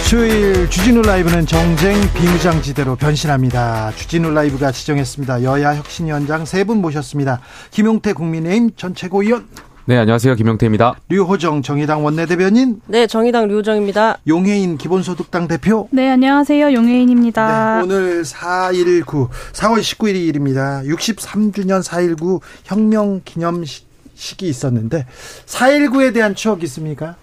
[0.05, 3.91] 수요일 주진우 라이브는 정쟁 비무장지대로 변신합니다.
[3.97, 5.43] 주진우 라이브가 지정했습니다.
[5.43, 7.41] 여야 혁신위원장 세 분 모셨습니다.
[7.71, 9.47] 김용태 국민의힘 전 최고위원.
[9.89, 10.35] 네, 안녕하세요.
[10.35, 10.99] 김영태입니다.
[11.07, 12.81] 류호정 정의당 원내대변인.
[12.87, 14.17] 네, 정의당 류호정입니다.
[14.27, 15.87] 용해인 기본소득당 대표.
[15.93, 16.73] 네, 안녕하세요.
[16.73, 17.77] 용해인입니다.
[17.77, 20.85] 네, 오늘 4.19, 4월 19일입니다.
[20.85, 25.05] 63주년 4.19 혁명 기념식이 있었는데
[25.45, 27.15] 4.19에 대한 추억 있습니까?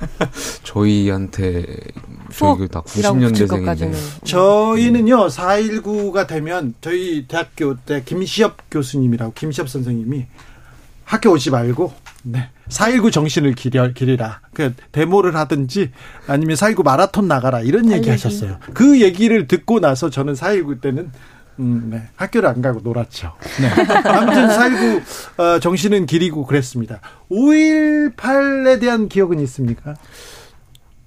[0.64, 1.64] 저희한테
[2.30, 10.26] 저희 다 90년대생인데 저희는요 4.19가 되면 저희 대학교 때 김시엽 교수님이라고 김시엽 선생님이
[11.06, 11.92] 학교 오지 말고
[12.24, 12.50] 네.
[12.68, 14.40] 4.19 정신을 기려, 기리라.
[14.52, 15.92] 그, 데모를 하든지
[16.26, 17.60] 아니면 4.19 마라톤 나가라.
[17.60, 18.58] 이런 얘기 하셨어요.
[18.74, 21.12] 그 얘기를 듣고 나서 저는 4.19 때는
[21.60, 22.02] 음, 네.
[22.16, 23.32] 학교를 안 가고 놀았죠.
[23.60, 23.68] 네.
[24.10, 27.00] 아무튼 4.19 어, 정신은 기리고 그랬습니다.
[27.30, 29.94] 5.18에 대한 기억은 있습니까?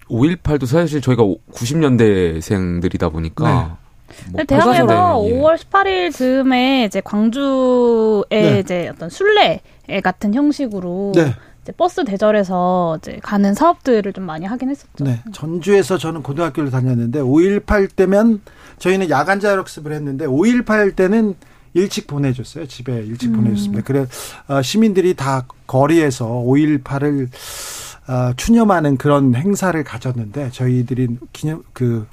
[0.09, 4.31] 5.18도 사실 저희가 90년대생들이다 보니까 네.
[4.31, 8.59] 뭐 대학에서 네, 5월 18일 즈음에 이제 광주에 네.
[8.59, 9.61] 이제 어떤 순례
[10.03, 11.35] 같은 형식으로 네.
[11.63, 15.03] 이제 버스 대절해서 이제 가는 사업들을 좀 많이 하긴 했었죠.
[15.03, 15.21] 네.
[15.33, 18.41] 전주에서 저는 고등학교를 다녔는데 5.18 때면
[18.77, 21.35] 저희는 야간 자율학습을 했는데 5.18 때는
[21.73, 22.67] 일찍 보내줬어요.
[22.67, 23.37] 집에 일찍 음.
[23.37, 23.83] 보내줬습니다.
[23.83, 24.07] 그래
[24.47, 27.29] 어, 시민들이 다 거리에서 5.18을
[28.07, 32.07] 어, 추념하는 그런 행사를 가졌는데 저희들이 기념 그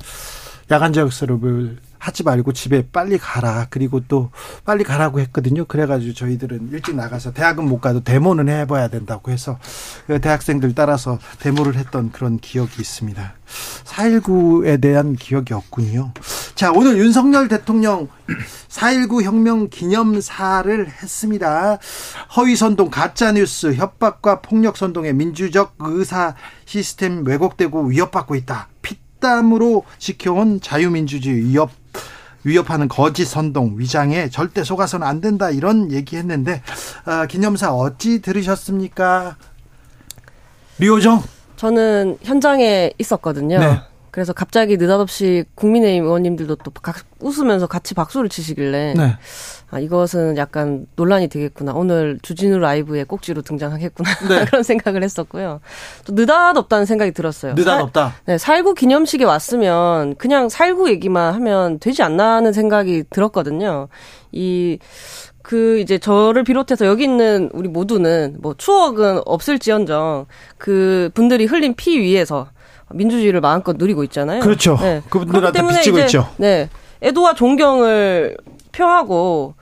[0.70, 3.66] 야간 자율학습을 하지 말고 집에 빨리 가라.
[3.70, 4.30] 그리고 또
[4.64, 5.64] 빨리 가라고 했거든요.
[5.64, 9.58] 그래가지고 저희들은 일찍 나가서 대학은 못 가도 데모는 해봐야 된다고 해서
[10.06, 13.34] 그 대학생들 따라서 데모를 했던 그런 기억이 있습니다.
[13.84, 16.12] 4.19에 대한 기억이 없군요.
[16.54, 18.08] 자, 오늘 윤석열 대통령
[18.68, 21.78] 4.19 혁명 기념사를 했습니다.
[22.36, 28.68] 허위선동, 가짜뉴스, 협박과 폭력선동의 민주적 의사 시스템 왜곡되고 위협받고 있다.
[28.82, 31.70] 피땀으로 지켜온 자유민주주의 위협
[32.46, 36.62] 위협하는 거짓 선동 위장에 절대 속아서는 안 된다 이런 얘기했는데
[37.04, 39.36] 아, 기념사 어찌 들으셨습니까?
[40.78, 41.22] 류호정
[41.56, 43.58] 저는 현장에 있었거든요.
[43.58, 43.80] 네.
[44.16, 46.72] 그래서 갑자기 느닷없이 국민의힘 의원님들도 또
[47.20, 49.14] 웃으면서 같이 박수를 치시길래 네.
[49.68, 51.74] 아, 이것은 약간 논란이 되겠구나.
[51.74, 54.08] 오늘 주진우 라이브에 꼭지로 등장하겠구나.
[54.30, 54.44] 네.
[54.48, 55.60] 그런 생각을 했었고요.
[56.06, 57.52] 또 느닷없다는 생각이 들었어요.
[57.52, 58.14] 느닷없다?
[58.24, 63.88] 네, 살구 기념식에 왔으면 그냥 살구 얘기만 하면 되지 않나 하는 생각이 들었거든요.
[64.32, 64.78] 이,
[65.42, 70.24] 그 이제 저를 비롯해서 여기 있는 우리 모두는 뭐 추억은 없을지언정
[70.56, 72.48] 그 분들이 흘린 피 위에서
[72.92, 74.40] 민주주의를 마음껏 누리고 있잖아요.
[74.40, 74.78] 그렇죠.
[74.80, 75.02] 네.
[75.08, 76.28] 그분들한테 비치고 있죠.
[76.36, 76.68] 네.
[77.02, 78.36] 애도와 존경을
[78.72, 79.54] 표하고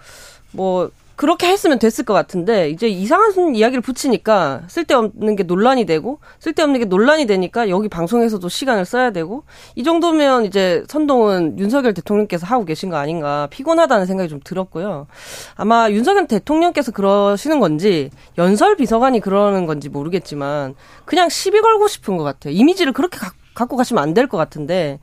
[0.53, 6.81] 뭐 그렇게 했으면 됐을 것 같은데 이제 이상한 이야기를 붙이니까 쓸데없는 게 논란이 되고 쓸데없는
[6.81, 9.45] 게 논란이 되니까 여기 방송에서도 시간을 써야 되고
[9.77, 15.07] 이 정도면 이제 선동은 윤석열 대통령께서 하고 계신 거 아닌가 피곤하다는 생각이 좀 들었고요.
[15.55, 20.75] 아마 윤석열 대통령께서 그러시는 건지 연설 비서관이 그러는 건지 모르겠지만
[21.05, 22.53] 그냥 시비 걸고 싶은 것 같아요.
[22.55, 24.99] 이미지를 그렇게 가, 갖고 가시면 안 될 것 같은데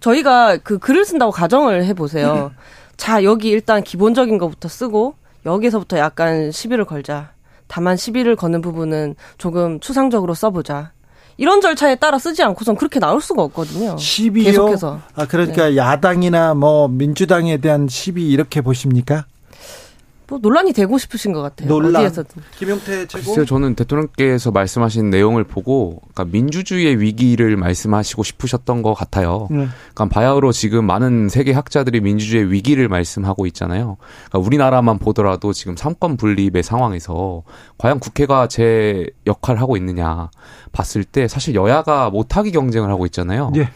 [0.00, 2.52] 저희가 그 글을 쓴다고 가정을 해보세요.
[2.96, 7.30] 자, 여기 일단 기본적인 것부터 쓰고 여기서부터 약간 시비를 걸자.
[7.68, 10.92] 다만 시비를 거는 부분은 조금 추상적으로 써보자.
[11.38, 13.96] 이런 절차에 따라 쓰지 않고선 그렇게 나올 수가 없거든요.
[13.98, 14.44] 시비요?
[14.44, 15.00] 계속해서.
[15.14, 15.76] 아, 그러니까 네.
[15.76, 19.26] 야당이나 뭐 민주당에 대한 시비 이렇게 보십니까?
[20.28, 21.68] 뭐 논란이 되고 싶으신 것 같아요.
[21.68, 21.96] 논란.
[21.96, 22.42] 어디에서든.
[22.58, 23.24] 김용태 최고.
[23.24, 29.48] 글쎄요, 저는 대통령께서 말씀하신 내용을 보고, 그러니까 민주주의의 위기를 말씀하시고 싶으셨던 것 같아요.
[29.50, 29.68] 네.
[29.94, 33.96] 그러니까 바야흐로 지금 많은 세계 학자들이 민주주의의 위기를 말씀하고 있잖아요.
[34.28, 37.42] 그러니까 우리나라만 보더라도 지금 삼권 분립의 상황에서
[37.78, 40.30] 과연 국회가 제 역할을 하고 있느냐
[40.72, 43.50] 봤을 때 사실 여야가 못하기 경쟁을 하고 있잖아요.
[43.54, 43.68] 네.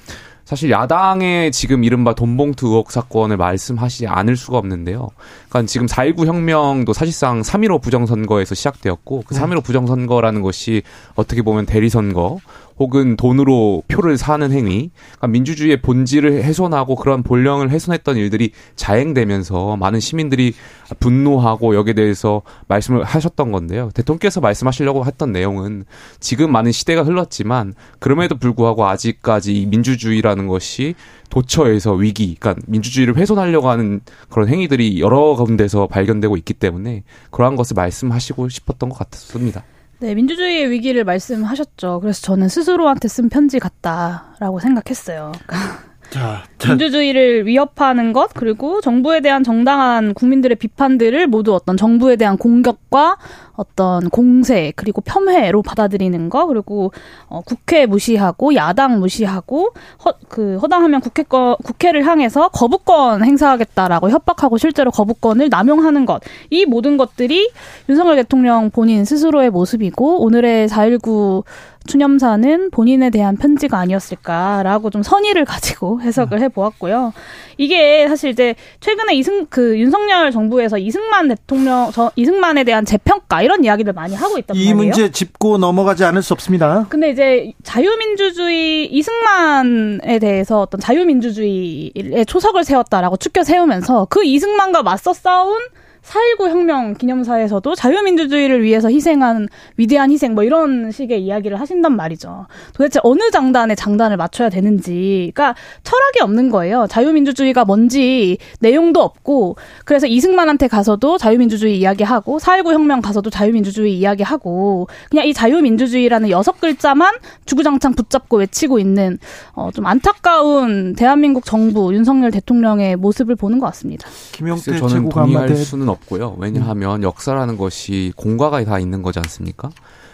[0.50, 5.10] 사실 야당의 지금 이른바 돈봉투 의혹 사건을 말씀하시지 않을 수가 없는데요.
[5.48, 10.82] 그러니까 지금 4.19 혁명도 사실상 3.15 부정선거에서 시작되었고 그 3.15 부정선거라는 것이
[11.14, 12.38] 어떻게 보면 대리선거
[12.80, 20.00] 혹은 돈으로 표를 사는 행위, 그러니까 민주주의의 본질을 훼손하고 그런 본령을 훼손했던 일들이 자행되면서 많은
[20.00, 20.54] 시민들이
[20.98, 23.90] 분노하고 여기에 대해서 말씀을 하셨던 건데요.
[23.92, 25.84] 대통령께서 말씀하시려고 했던 내용은
[26.20, 30.94] 지금 많은 시대가 흘렀지만 그럼에도 불구하고 아직까지 이 민주주의라는 것이
[31.28, 37.74] 도처에서 위기, 그러니까 민주주의를 훼손하려고 하는 그런 행위들이 여러 군데서 발견되고 있기 때문에 그러한 것을
[37.74, 39.64] 말씀하시고 싶었던 것 같습니다.
[40.00, 42.00] 네, 민주주의의 위기를 말씀하셨죠.
[42.00, 45.32] 그래서 저는 스스로한테 쓴 편지 같다라고 생각했어요.
[46.08, 46.68] 자, 자.
[46.70, 53.18] 민주주의를 위협하는 것 그리고 정부에 대한 정당한 국민들의 비판들을 모두 어떤 정부에 대한 공격과
[53.60, 56.92] 어떤 공세 그리고 폄훼로 받아들이는 거 그리고
[57.28, 59.72] 어, 국회 무시하고 야당 무시하고
[60.04, 66.20] 허, 그 허당하면 국회 거, 국회를 향해서 거부권 행사하겠다라고 협박하고 실제로 거부권을 남용하는 것
[66.50, 67.50] 이 모든 것들이
[67.88, 71.44] 윤석열 대통령 본인 스스로의 모습이고 오늘의 4.19
[71.86, 77.12] 추념사는 본인에 대한 편지가 아니었을까라고 좀 선의를 가지고 해석을 해보았고요.
[77.56, 83.64] 이게 사실 이제 최근에 이승 그 윤석열 정부에서 이승만 대통령 저 이승만에 대한 재평가 이런
[83.64, 84.70] 이야기를 많이 하고 있단 이 말이에요.
[84.70, 86.86] 이 문제 짚고 넘어가지 않을 수 없습니다.
[86.88, 95.58] 근데 이제 자유민주주의 이승만에 대해서 어떤 자유민주주의의 초석을 세웠다라고 추켜 세우면서 그 이승만과 맞서 싸운
[96.02, 102.46] 4.19 혁명 기념사에서도 자유민주주의를 위해서 희생한 위대한 희생 뭐 이런 식의 이야기를 하신단 말이죠.
[102.72, 106.86] 도대체 어느 장단에 장단을 맞춰야 되는지, 그러니까 철학이 없는 거예요.
[106.88, 115.26] 자유민주주의가 뭔지 내용도 없고, 그래서 이승만한테 가서도 자유민주주의 이야기하고, 4.19 혁명 가서도 자유민주주의 이야기하고, 그냥
[115.26, 119.18] 이 자유민주주의라는 여섯 글자만 주구장창 붙잡고 외치고 있는
[119.52, 124.08] 어, 좀 안타까운 대한민국 정부 윤석열 대통령의 모습을 보는 것 같습니다.
[124.32, 126.36] 김용태 저는 동의할 수는 없고요.
[126.38, 129.70] 왜냐하면 역사라는 것이 공과가 다 있는 거지 않습니까?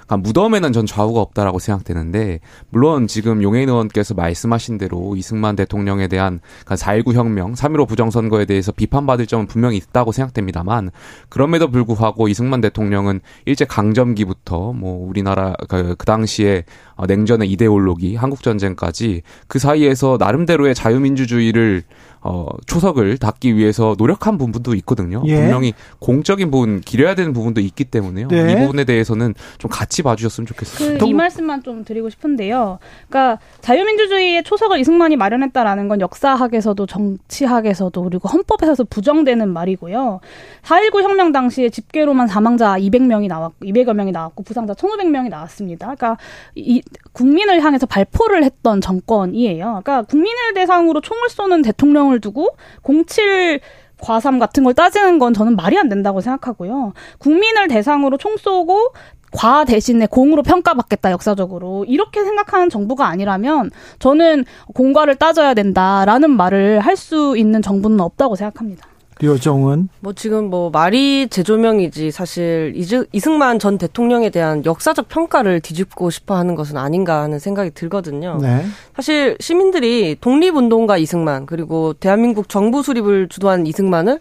[0.06, 6.40] 그러니까 무덤에는 전 좌우가 없다라고 생각되는데 물론 지금 용해인 의원께서 말씀하신 대로 이승만 대통령에 대한
[6.64, 10.90] 4.19 그러니까 혁명, 3.15 부정선거에 대해서 비판받을 점은 분명히 있다고 생각됩니다만
[11.28, 16.64] 그럼에도 불구하고 이승만 대통령은 일제 강점기부터 뭐 우리나라 그, 그 당시에
[17.06, 21.82] 냉전의 이데올로기, 한국 전쟁까지 그 사이에서 나름대로의 자유민주주의를
[22.20, 25.22] 어, 초석을 닫기 위해서 노력한 부분도 있거든요.
[25.26, 25.36] 예.
[25.36, 28.28] 분명히 공적인 부분, 기려야 되는 부분도 있기 때문에요.
[28.28, 28.52] 네.
[28.52, 30.98] 이 부분에 대해서는 좀 같이 봐주셨으면 좋겠습니다.
[31.04, 32.78] 그 이 말씀만 좀 드리고 싶은데요.
[33.08, 40.20] 그러니까 자유민주주의의 초석을 이승만이 마련했다라는 건 역사학에서도 정치학에서도 그리고 헌법에서도 부정되는 말이고요.
[40.62, 45.86] 4.19 혁명 당시에 집계로만 사망자 200명이 나왔고, 200여 명이 나왔고, 부상자 1,500명이 나왔습니다.
[45.94, 46.16] 그러니까
[46.54, 49.64] 이 국민을 향해서 발포를 했던 정권이에요.
[49.84, 53.60] 그러니까 국민을 대상으로 총을 쏘는 대통령을 공을 두고 07
[54.00, 56.92] 과삼 같은 걸 따지는 건 저는 말이 안 된다고 생각하고요.
[57.18, 58.92] 국민을 대상으로 총 쏘고
[59.32, 66.96] 과 대신에 공으로 평가받겠다 역사적으로 이렇게 생각하는 정부가 아니라면 저는 공과를 따져야 된다라는 말을 할
[66.96, 68.86] 수 있는 정부는 없다고 생각합니다.
[69.18, 72.74] 류정은 뭐 지금 뭐 말이 재조명이지 사실
[73.12, 78.38] 이승만 전 대통령에 대한 역사적 평가를 뒤집고 싶어 하는 것은 아닌가 하는 생각이 들거든요.
[78.42, 78.64] 네.
[78.94, 84.20] 사실 시민들이 독립운동가 이승만 그리고 대한민국 정부 수립을 주도한 이승만을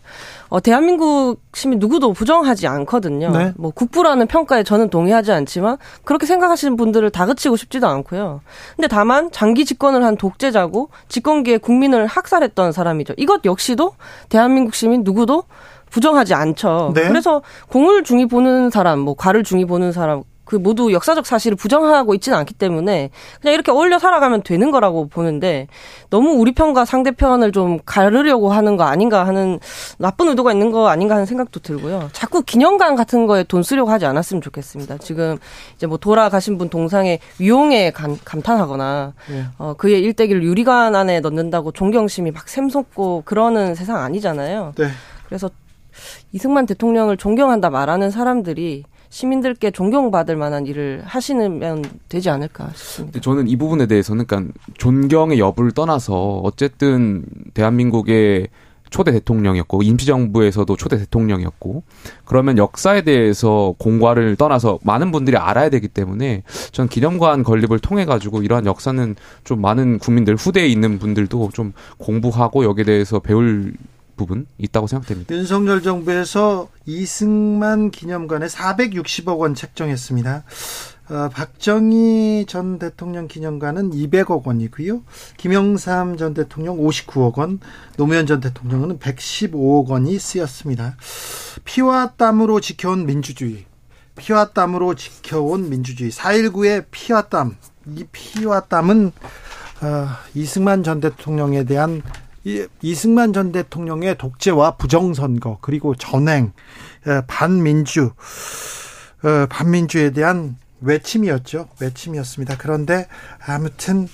[0.50, 3.32] 어, 대한민국 시민 누구도 부정하지 않거든요.
[3.32, 3.54] 네.
[3.58, 8.42] 뭐 국부라는 평가에 저는 동의하지 않지만 그렇게 생각하시는 분들을 다그치고 싶지도 않고요.
[8.76, 13.14] 근데 다만 장기 집권을 한 독재자고 집권기에 국민을 학살했던 사람이죠.
[13.18, 13.94] 이것 역시도
[14.30, 15.44] 대한민국 시민 누구도
[15.90, 16.92] 부정하지 않죠.
[16.94, 17.08] 네.
[17.08, 22.14] 그래서 공을 중히 보는 사람, 뭐 가를 중히 보는 사람 그 모두 역사적 사실을 부정하고
[22.14, 23.10] 있지는 않기 때문에
[23.42, 25.68] 그냥 이렇게 어울려 살아가면 되는 거라고 보는데
[26.10, 29.60] 너무 우리 편과 상대편을 좀 가르려고 하는 거 아닌가 하는
[29.98, 32.10] 나쁜 의도가 있는 거 아닌가 하는 생각도 들고요.
[32.14, 35.00] 자꾸 기념관 같은 거에 돈 쓰려고 하지 않았으면 좋겠습니다.
[35.00, 35.38] 지금
[35.76, 39.46] 이제 뭐 돌아가신 분 동상에 위용에 감, 감탄하거나 네.
[39.58, 44.74] 어, 그의 일대기를 유리관 안에 넣는다고 존경심이 막 샘솟고 그러는 세상 아니잖아요.
[44.78, 44.90] 네.
[45.26, 45.50] 그래서
[46.32, 48.84] 이승만 대통령을 존경한다 말하는 사람들이
[49.16, 53.22] 시민들께 존경받을 만한 일을 하시면 되지 않을까 싶습니다.
[53.22, 57.24] 저는 이 부분에 대해서는 그러니까 존경의 여부를 떠나서 어쨌든
[57.54, 58.50] 대한민국의
[58.90, 61.84] 초대 대통령이었고 임시정부에서도 초대 대통령이었고
[62.26, 68.44] 그러면 역사에 대해서 공과를 떠나서 많은 분들이 알아야 되기 때문에 전 기념관 건립을 통해 가지고
[68.44, 73.76] 이러한 역사는 좀 많은 국민들 후대에 있는 분들도 좀 공부하고 여기에 대해서 배울
[74.16, 75.34] 부분 있다고 생각됩니다.
[75.36, 80.44] 윤석열 정부에서 이승만 기념관에 460억 원 책정했습니다.
[81.08, 85.04] 어, 박정희 전 대통령 기념관은 200억 원이고요.
[85.38, 87.60] 김영삼 전 대통령 59억 원,
[87.96, 90.98] 노무현 전 대통령은 115억 원이 쓰였습니다.
[91.64, 93.66] 피와 땀으로 지켜온 민주주의.
[94.16, 96.10] 피와 땀으로 지켜온 민주주의.
[96.10, 97.56] 4.19의 피와 땀.
[97.96, 99.12] 이 피와 땀은
[99.82, 102.02] 어, 이승만 전 대통령에 대한
[102.46, 106.54] 이, 이승만 전 대통령의 독재와 부정선거 그리고 전행
[107.28, 108.12] 반민주
[109.50, 111.70] 반민주에 대한 외침이었죠.
[111.82, 112.58] 외침이었습니다.
[112.60, 113.08] 그런데
[113.46, 114.08] 아무튼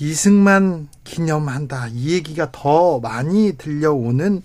[0.00, 1.88] 이승만 기념한다.
[1.90, 4.42] 이 얘기가 더 많이 들려오는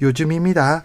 [0.00, 0.82] 요즘입니다.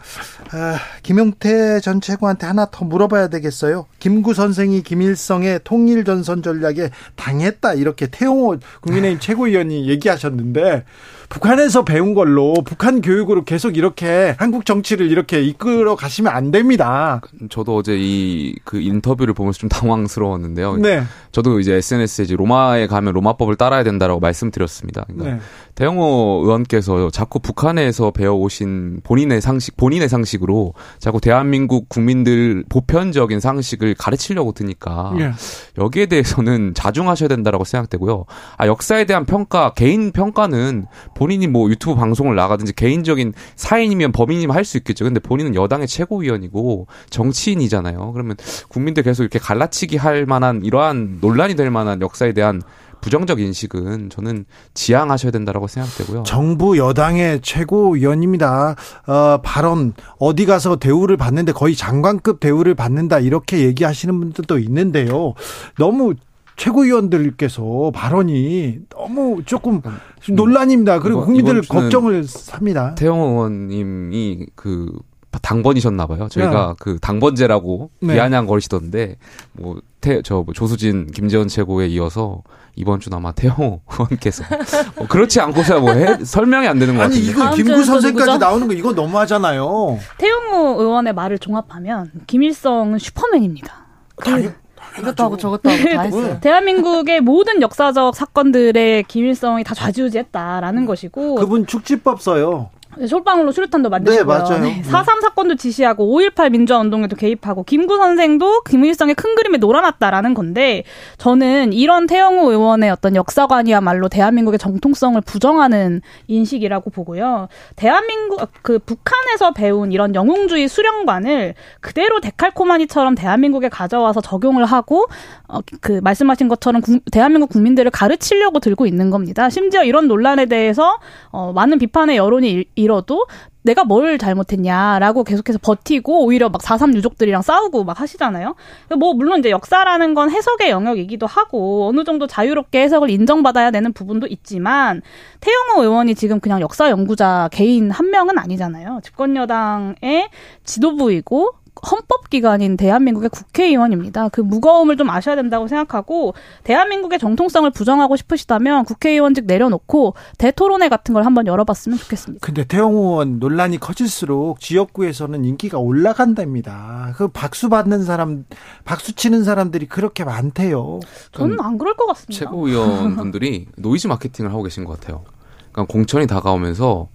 [0.52, 3.88] 아, 김용태 전 최고한테 하나 더 물어봐야 되겠어요.
[4.00, 7.76] 김구 선생이 김일성의 통일전선 전략에 당했다.
[7.76, 10.84] 이렇게 태용호 국민의힘 최고위원이 얘기하셨는데
[11.32, 17.22] 북한에서 배운 걸로 북한 교육으로 계속 이렇게 한국 정치를 이렇게 이끌어 가시면 안 됩니다.
[17.50, 20.78] 저도 어제 이 그 인터뷰를 보면서 좀 당황스러웠는데요.
[20.78, 21.04] 네.
[21.32, 25.06] 저도 이제 SNS에 이제 로마에 가면 로마법을 따라야 된다라고 말씀드렸습니다.
[25.08, 25.42] 그러니까 네.
[25.76, 34.52] 대영호 의원께서 자꾸 북한에서 배워오신 본인의 상식, 본인의 상식으로 자꾸 대한민국 국민들 보편적인 상식을 가르치려고
[34.52, 35.32] 드니까 네.
[35.78, 38.26] 여기에 대해서는 자중하셔야 된다라고 생각되고요.
[38.58, 44.62] 아, 역사에 대한 평가, 개인 평가는 본인이 뭐 유튜브 방송을 나가든지 개인적인 사인이면 범인이면 할
[44.62, 45.06] 수 있겠죠.
[45.06, 48.12] 근데 본인은 여당의 최고위원이고 정치인이잖아요.
[48.14, 48.36] 그러면
[48.70, 52.62] 국민들 계속 이렇게 갈라치기 할 만한 이러한 논란이 될 만한 역사에 대한
[53.02, 56.24] 부정적 인식은 저는 지양하셔야 된다라고 생각되고요.
[56.24, 58.76] 정부 여당의 최고위원입니다.
[59.08, 65.34] 어, 발언 어디 가서 대우를 받는데 거의 장관급 대우를 받는다 이렇게 얘기하시는 분들도 있는데요.
[65.78, 66.14] 너무
[66.58, 69.82] 최고위원들께서 발언이 너무 조금
[70.30, 71.00] 논란입니다.
[71.00, 72.94] 그리고 국민들 걱정을 삽니다.
[72.96, 74.92] 태영 의원님이 그
[75.40, 76.28] 당번이셨나 봐요.
[76.30, 76.74] 저희가 네.
[76.80, 78.14] 그 당번제라고 네.
[78.16, 79.18] 비아냥 거리시던데
[79.54, 82.42] 뭐 태 저 뭐 조수진 김재원 최고에 이어서
[82.76, 84.44] 이번 주는 아마 태영호 의원께서
[84.98, 87.22] 뭐 그렇지 않고서 뭐 해, 설명이 안 되는 것 같은데.
[87.22, 90.00] 아니 이거 김구 선생까지 나오는 거 이거 너무하잖아요.
[90.18, 93.86] 태영호 의원의 말을 종합하면 김일성은 슈퍼맨입니다.
[94.24, 94.54] 당,
[95.00, 96.38] 이것도 하고 저것도 하고 다 했어요.
[96.42, 101.36] 대한민국의 모든 역사적 사건들의 김일성이 다 좌지우지했다라는 것이고.
[101.36, 102.70] 그분 축지법 써요.
[102.98, 104.24] 네, 솔방울로 수류탄도 만드시고요.
[104.24, 104.60] 네, 맞아요.
[104.62, 104.82] 네.
[104.82, 110.84] 4.3 사건도 지시하고 5.18 민주화 운동에도 개입하고 김구 선생도 김일성의 큰 그림에 놀아놨다라는 건데
[111.18, 117.48] 저는 이런 태영호 의원의 어떤 역사관이야말로 대한민국의 정통성을 부정하는 인식이라고 보고요.
[117.76, 125.06] 대한민국 그 북한에서 배운 이런 영웅주의 수령관을 그대로 데칼코마니처럼 대한민국에 가져와서 적용을 하고
[125.48, 129.50] 어, 그 말씀하신 것처럼 구, 대한민국 국민들을 가르치려고 들고 있는 겁니다.
[129.50, 130.98] 심지어 이런 논란에 대해서
[131.30, 133.26] 어, 많은 비판의 여론이 잃어도
[133.64, 138.56] 내가 뭘 잘못했냐라고 계속해서 버티고 오히려 막 4.3 유족들이랑 싸우고 막 하시잖아요.
[138.98, 144.28] 뭐 물론 이제 역사라는 건 해석의 영역이기도 하고 어느 정도 자유롭게 해석을 인정받아야 되는 부분도
[144.28, 145.02] 있지만
[145.42, 149.02] 태영호 의원이 지금 그냥 역사 연구자 개인 한 명은 아니잖아요.
[149.04, 150.30] 집권 여당의
[150.64, 154.30] 지도부이고 헌법기관인 대한민국의 국회의원입니다.
[154.30, 161.26] 그 무거움을 좀 아셔야 된다고 생각하고 대한민국의 정통성을 부정하고 싶으시다면 국회의원직 내려놓고 대토론회 같은 걸
[161.26, 162.46] 한번 열어봤으면 좋겠습니다.
[162.46, 167.14] 근데 태영호 의원 논란이 커질수록 지역구에서는 인기가 올라간답니다.
[167.16, 168.46] 그 박수 받는 사람,
[168.86, 171.00] 박수 치는 사람들이 그렇게 많대요.
[171.32, 172.46] 저는 안 그럴 것 같습니다.
[172.46, 175.24] 최고위원 분들이 노이즈 마케팅을 하고 계신 것 같아요.
[175.72, 177.08] 그러니까 공천이 다가오면서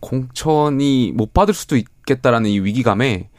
[0.00, 3.30] 공천이 못 받을 수도 있겠다라는 이 위기감에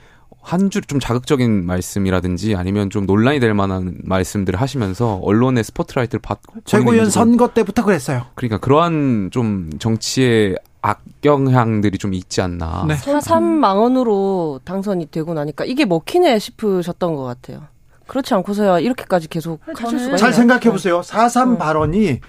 [0.47, 6.61] 한 줄 좀 자극적인 말씀이라든지 아니면 좀 논란이 될 만한 말씀들을 하시면서 언론의 스포트라이트를 받고
[6.63, 8.27] 최고위원 선거 때부터 그랬어요.
[8.35, 12.85] 그러니까 그러한 좀 정치의 악영향들이 좀 있지 않나.
[12.87, 12.95] 네.
[12.95, 17.63] 3망원으로 당선이 되고 나니까 이게 먹히네 싶으셨던 것 같아요.
[18.07, 21.01] 그렇지 않고서야 이렇게까지 계속 하실 수가 잘 생각해 보세요.
[21.01, 22.21] 4.3 발언이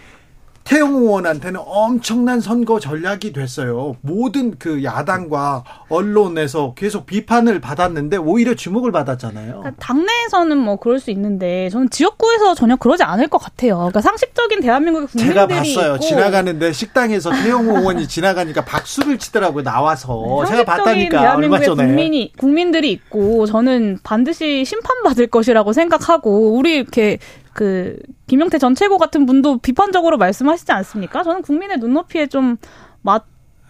[0.69, 3.97] 태영호 의원한테는 엄청난 선거 전략이 됐어요.
[4.03, 9.61] 모든 그 야당과 언론에서 계속 비판을 받았는데 오히려 주목을 받았잖아요.
[9.61, 13.77] 그러니까 당내에서는 뭐 그럴 수 있는데 저는 지역구에서 전혀 그러지 않을 것 같아요.
[13.77, 15.95] 그러니까 상식적인 대한민국의 국민들이 제가 봤어요.
[15.95, 16.05] 있고.
[16.05, 19.63] 지나가는데 식당에서 태영호 의원이 지나가니까 박수를 치더라고요.
[19.65, 21.87] 나와서 제가 봤다니까 대한민국의 얼마 전에.
[21.89, 27.19] 국민이 국민들이 있고 저는 반드시 심판받을 것이라고 생각하고 우리 이렇게
[27.55, 27.97] 그
[28.29, 31.25] 김용태 전 최고 같은 분도 비판적으로 말씀하시지 않습니까?
[31.25, 32.57] 저는 국민의 눈높이에 좀
[33.03, 33.25] 맞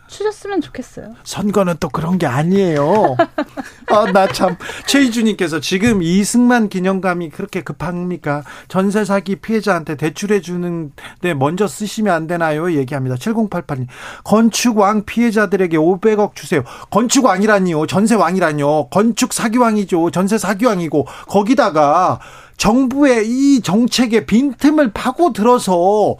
[0.08, 1.14] 추셨으면 좋겠어요.
[1.22, 3.14] 선거는 또 그런 게 아니에요.
[3.92, 4.56] 아, 나 참.
[4.86, 8.42] 최희주님께서 지금 이승만 기념감이 그렇게 급합니까?
[8.68, 12.72] 전세 사기 피해자한테 대출해 주는데 먼저 쓰시면 안 되나요?
[12.72, 13.16] 얘기합니다.
[13.16, 13.86] 7088님.
[14.24, 16.64] 건축왕 피해자들에게 500억 주세요.
[16.90, 17.86] 건축왕이라니요.
[17.86, 18.88] 전세왕이라니요.
[18.88, 20.10] 건축 사기왕이죠.
[20.10, 21.06] 전세 사기왕이고.
[21.28, 22.18] 거기다가
[22.58, 26.16] 정부의 이 정책의 빈틈을 파고 들어서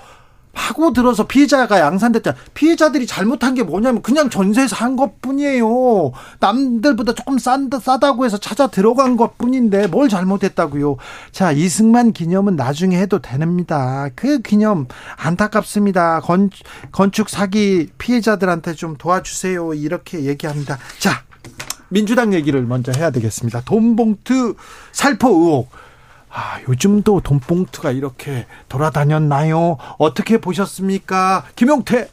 [0.59, 2.37] 파고 들어서 피해자가 양산됐잖아.
[2.53, 6.13] 피해자들이 잘못한 게 뭐냐면 그냥 전세에서 한 것뿐이에요.
[6.41, 10.97] 남들보다 조금 싼다, 싸다고 해서 찾아 들어간 것뿐인데 뭘 잘못했다고요.
[11.31, 14.09] 자 이승만 기념은 나중에 해도 됩니다.
[14.17, 16.21] 그 기념 안타깝습니다.
[16.21, 16.51] 건,
[16.91, 19.75] 건축 사기 피해자들한테 좀 도와주세요.
[19.75, 20.79] 이렇게 얘기합니다.
[20.99, 21.23] 자
[21.89, 23.63] 민주당 얘기를 먼저 해야 되겠습니다.
[23.63, 24.57] 돈봉투
[24.93, 25.88] 살포 의혹.
[26.31, 29.79] 아, 요즘도 돈봉투가 이렇게 돌아다녔나요?
[29.99, 31.45] 어떻게 보셨습니까?
[31.57, 32.09] 김용태.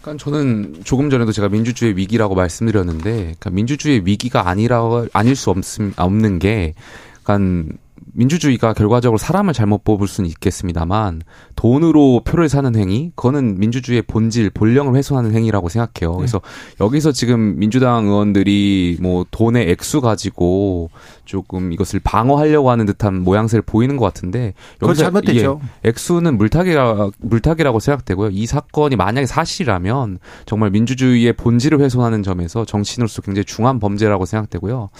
[0.00, 5.92] 그러니까 저는 조금 전에도 제가 민주주의 위기라고 말씀드렸는데, 그러니까 민주주의 위기가 아니라 아닐 수 없음,
[5.96, 6.74] 없는 게,
[7.22, 7.74] 그러니까
[8.14, 11.22] 민주주의가 결과적으로 사람을 잘못 뽑을 수는 있겠습니다만
[11.56, 16.12] 돈으로 표를 사는 행위 그거는 민주주의의 본질 본령을 훼손하는 행위라고 생각해요.
[16.12, 16.16] 네.
[16.18, 16.40] 그래서
[16.80, 20.90] 여기서 지금 민주당 의원들이 뭐 돈의 액수 가지고
[21.24, 25.60] 조금 이것을 방어하려고 하는 듯한 모양새를 보이는 것 같은데 여기서 잘못됐죠.
[25.84, 28.30] 예, 액수는 물타기라 물타기라고 생각되고요.
[28.32, 34.90] 이 사건이 만약에 사실이라면 정말 민주주의의 본질을 훼손하는 점에서 정치인으로서 굉장히 중한 범죄라고 생각되고요.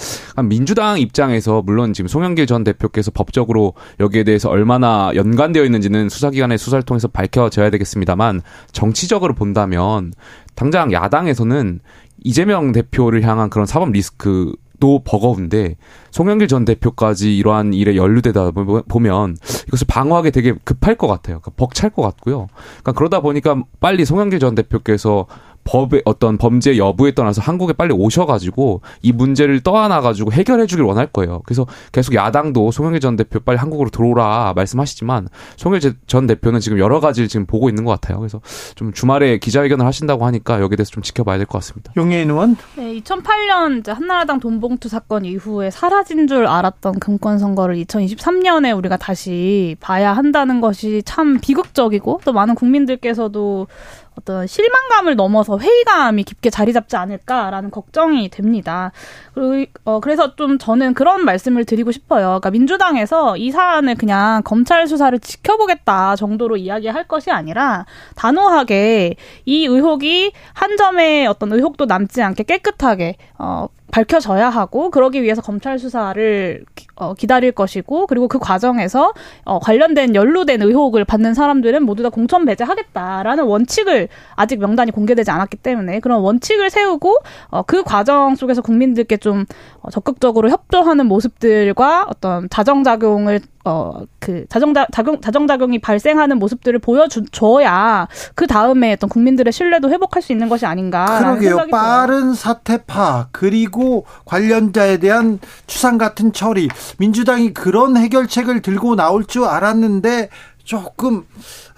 [0.45, 6.83] 민주당 입장에서 물론 지금 송영길 전 대표께서 법적으로 여기에 대해서 얼마나 연관되어 있는지는 수사기관의 수사를
[6.83, 8.43] 통해서 밝혀져야 되겠습니다만
[8.73, 10.13] 정치적으로 본다면
[10.55, 11.81] 당장 야당에서는
[12.23, 15.77] 이재명 대표를 향한 그런 사법 리스크 도 버거운데
[16.11, 18.51] 송영길 전 대표까지 이러한 일에 연루되다
[18.89, 19.37] 보면
[19.69, 21.41] 이것을 방어하기 되게 급할 것 같아요.
[21.41, 22.49] 그러니까 벅찰 것 같고요.
[22.81, 25.27] 그러니까 그러다 보니까 빨리 송영길 전 대표께서
[25.71, 31.43] 법의 어떤 범죄 여부에 떠나서 한국에 빨리 오셔가지고 이 문제를 떠안아가지고 해결해주길 원할 거예요.
[31.45, 36.99] 그래서 계속 야당도 송영길 전 대표 빨리 한국으로 들어오라 말씀하시지만 송영길 전 대표는 지금 여러
[36.99, 38.19] 가지를 지금 보고 있는 것 같아요.
[38.19, 38.41] 그래서
[38.75, 41.93] 좀 주말에 기자회견을 하신다고 하니까 여기에 대해서 좀 지켜봐야 될 것 같습니다.
[41.97, 42.57] 용해인 의원?
[42.77, 49.77] 네, 2008년 이제 한나라당 돈봉투 사건 이후에 사라진 줄 알았던 금권 선거를 2023년에 우리가 다시
[49.81, 53.69] 봐야 한다는 것이 참 비극적이고 또 많은 국민들께서도
[54.17, 58.93] 어떤 실망감을 넘어서 회의감이 깊게 자리 잡지 않을까라는 걱정이 됩니다.
[59.35, 62.27] 그리고 어 그래서 좀 저는 그런 말씀을 드리고 싶어요.
[62.27, 67.87] 그러니까 민주당에서 이 사안을 그냥 검찰 수사를 지켜보겠다 정도로 이야기할 것이 아니라
[68.17, 75.43] 단호하게 이 의혹이 한 점의 어떤 의혹도 남지 않게 깨끗하게 어 밝혀져야 하고 그러기 위해서
[75.43, 76.65] 검찰 수사를
[76.97, 79.13] 어, 기다릴 것이고 그리고 그 과정에서
[79.45, 85.57] 어, 관련된 연루된 의혹을 받는 사람들은 모두 다 공천 배제하겠다라는 원칙을 아직 명단이 공개되지 않았기
[85.59, 87.17] 때문에 그런 원칙을 세우고
[87.49, 89.45] 어, 그 과정 속에서 국민들께 좀
[89.81, 98.47] 어, 적극적으로 협조하는 모습들과 어떤 자정작용을 어, 그, 자정자, 작용, 자정작용이 발생하는 모습들을 보여줘야 그
[98.47, 101.19] 다음에 어떤 국민들의 신뢰도 회복할 수 있는 것이 아닌가.
[101.19, 101.67] 그러게요.
[101.71, 106.69] 빠른 사태 파, 그리고 관련자에 대한 추상 같은 처리.
[106.99, 110.29] 민주당이 그런 해결책을 들고 나올 줄 알았는데
[110.63, 111.25] 조금,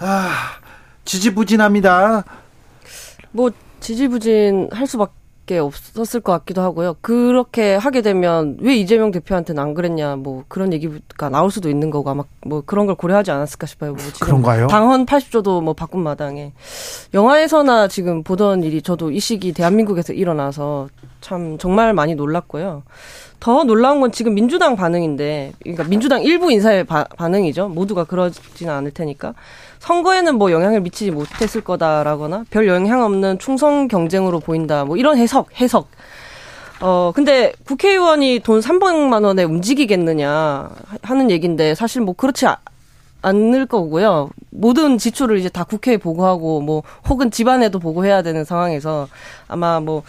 [0.00, 0.28] 아,
[1.04, 2.24] 지지부진합니다.
[3.30, 6.96] 뭐, 지지부진 할 수밖에 게 없었을 것 같기도 하고요.
[7.00, 12.10] 그렇게 하게 되면 왜 이재명 대표한테는 안 그랬냐 뭐 그런 얘기가 나올 수도 있는 거고
[12.10, 13.92] 아마 뭐 그런 걸 고려하지 않았을까 싶어요.
[13.92, 14.68] 뭐 지금 그런가요?
[14.68, 16.52] 당헌 80조도 뭐 바꾼 마당에
[17.12, 20.88] 영화에서나 지금 보던 일이 저도 이 시기 대한민국에서 일어나서
[21.20, 22.82] 참 정말 많이 놀랐고요.
[23.42, 27.70] 더 놀라운 건 지금 민주당 반응인데, 그러니까 민주당 일부 인사의 바, 반응이죠.
[27.70, 29.34] 모두가 그러지는 않을 테니까.
[29.82, 34.84] 선거에는 뭐 영향을 미치지 못했을 거다라거나 별 영향 없는 충성 경쟁으로 보인다.
[34.84, 35.88] 뭐 이런 해석, 해석.
[36.80, 40.70] 어, 근데 국회의원이 돈 300만 원에 움직이겠느냐
[41.02, 42.46] 하는 얘기인데 사실 뭐 그렇지
[43.22, 44.30] 않을 거고요.
[44.50, 49.08] 모든 지출을 이제 다 국회에 보고하고 뭐 혹은 집안에도 보고해야 되는 상황에서
[49.48, 50.04] 아마 뭐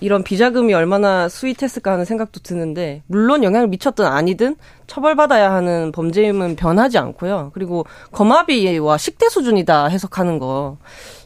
[0.00, 6.98] 이런 비자금이 얼마나 스윗했을까 하는 생각도 드는데 물론 영향을 미쳤든 아니든 처벌받아야 하는 범죄임은 변하지
[6.98, 7.52] 않고요.
[7.54, 10.76] 그리고 거마비와 식대 수준이다 해석하는 거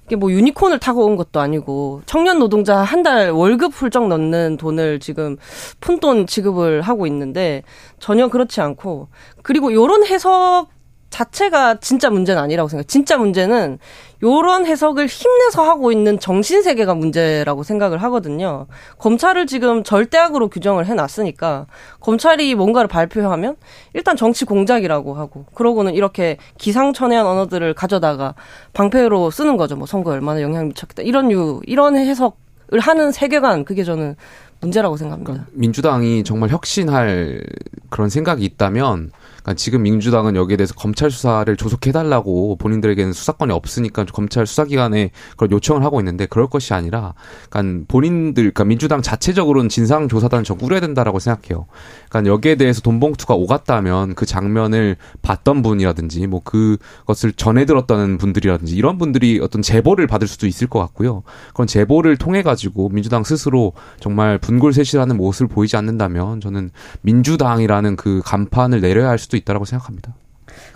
[0.07, 5.01] 이게 뭐 유니콘을 타고 온 것도 아니고 청년 노동자 한 달 월급 훌쩍 넣는 돈을
[5.01, 5.37] 지금
[5.81, 7.62] 푼돈 지급을 하고 있는데
[7.99, 9.09] 전혀 그렇지 않고
[9.43, 10.69] 그리고 요런 해석
[11.11, 12.86] 자체가 진짜 문제는 아니라고 생각해요.
[12.86, 13.78] 진짜 문제는
[14.22, 18.66] 요런 해석을 힘내서 하고 있는 정신 세계가 문제라고 생각을 하거든요.
[18.98, 21.66] 검찰을 지금 절대악으로 규정을 해 놨으니까
[22.00, 23.56] 검찰이 뭔가를 발표하면
[23.94, 28.34] 일단 정치 공작이라고 하고 그러고는 이렇게 기상천외한 언어들을 가져다가
[28.72, 29.76] 방패로 쓰는 거죠.
[29.76, 31.02] 뭐 선거에 얼마나 영향을 미쳤겠다.
[31.02, 34.16] 이런 유 이런 해석을 하는 세계관 그게 저는
[34.61, 35.32] 문제라고 생각합니다.
[35.32, 37.44] 그러니까 민주당이 정말 혁신할
[37.90, 39.12] 그런 생각이 있다면
[39.49, 45.82] 그러니까 지금 민주당은 여기에 대해서 검찰 수사를 조속해달라고 본인들에게는 수사권이 없으니까 검찰 수사기관에 그런 요청을
[45.84, 47.14] 하고 있는데 그럴 것이 아니라,
[47.49, 51.66] 그러니까 본인들, 그러니까 민주당 자체적으로는 진상조사단을 적 꾸려야 된다라고 생각해요.
[52.11, 58.99] 그러니까 여기에 대해서 돈봉투가 오갔다면 그 장면을 봤던 분이라든지 뭐 그것을 전해 들었다는 분들이라든지 이런
[58.99, 61.22] 분들이 어떤 제보를 받을 수도 있을 것 같고요.
[61.55, 66.70] 그런 제보를 통해 가지고 민주당 스스로 정말 분골쇄실하는 모습을 보이지 않는다면 저는
[67.01, 70.14] 민주당이라는 그 간판을 내려야 할 수도 있다라고 생각합니다.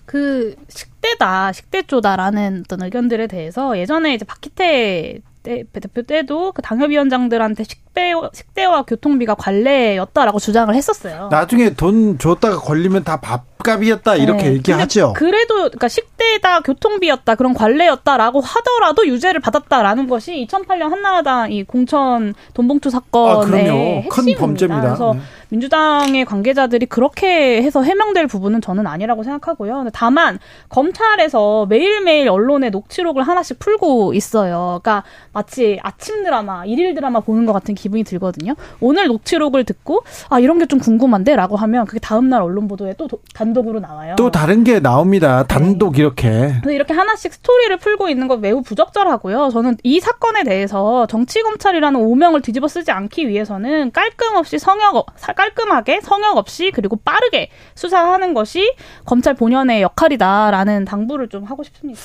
[0.05, 8.13] 그 식대다, 식대조다라는 어떤 의견들에 대해서 예전에 이제 박희태 때, 대표 때도 그 당협위원장들한테 식대,
[8.33, 11.29] 식대와 교통비가 관례였다라고 주장을 했었어요.
[11.31, 14.53] 나중에 돈 줬다가 걸리면 다 밥값이었다 이렇게 네.
[14.55, 15.15] 얘기하죠.
[15.15, 22.91] 그래도 그러니까 식대다 교통비였다 그런 관례였다라고 하더라도 유죄를 받았다라는 것이 2008년 한나라당 이 공천 돈봉투
[22.91, 24.83] 사건의 아, 큰 범죄입니다.
[24.83, 25.21] 그래서 네.
[25.53, 29.87] 민주당의 관계자들이 그렇게 해서 해명될 부분은 저는 아니라고 생각하고요.
[29.93, 30.39] 다만
[30.69, 34.81] 검찰에서 매일매일 언론에 녹취록을 하나씩 풀고 있어요.
[34.83, 38.55] 그러니까 마치 아침 드라마, 일일 드라마 보는 것 같은 기분이 들거든요.
[38.81, 43.07] 오늘 녹취록을 듣고 아 이런 게 좀 궁금한데라고 하면 그게 다음 날 언론 보도에 또
[43.35, 44.15] 단독으로 나와요.
[44.17, 45.45] 또 다른 게 나옵니다.
[45.47, 46.01] 단독 네.
[46.01, 46.55] 이렇게.
[46.65, 49.51] 이렇게 하나씩 스토리를 풀고 있는 거 매우 부적절하고요.
[49.53, 55.05] 저는 이 사건에 대해서 정치 검찰이라는 오명을 뒤집어 쓰지 않기 위해서는 깔끔 없이 성역
[55.37, 58.75] 깔 끔하게 성역 없이 그리고 빠르게 수사하는 것이
[59.05, 62.01] 검찰 본연의 역할이다라는 당부를 좀 하고 싶습니다.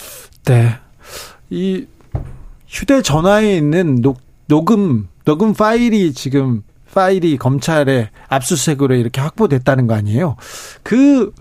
[0.45, 0.75] 네.
[1.49, 1.85] 이
[2.67, 6.63] 휴대전화에 있는 녹, 녹음, 녹음 파일이 지금
[6.93, 10.35] 파일이 검찰에 압수수색으로 이렇게 확보됐다는 거 아니에요?
[10.83, 11.33] 그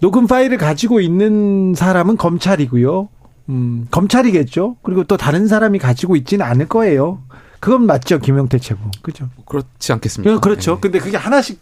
[0.00, 3.08] 녹음 파일을 가지고 있는 사람은 검찰이고요.
[3.50, 4.76] 음, 검찰이겠죠.
[4.82, 7.22] 그리고 또 다른 사람이 가지고 있지는 않을 거예요.
[7.62, 8.80] 그건 맞죠, 김영태 최고.
[9.02, 9.28] 그죠?
[9.46, 10.40] 그렇지 않겠습니까?
[10.40, 10.74] 그렇죠.
[10.74, 10.80] 네.
[10.80, 11.60] 근데 그게 하나씩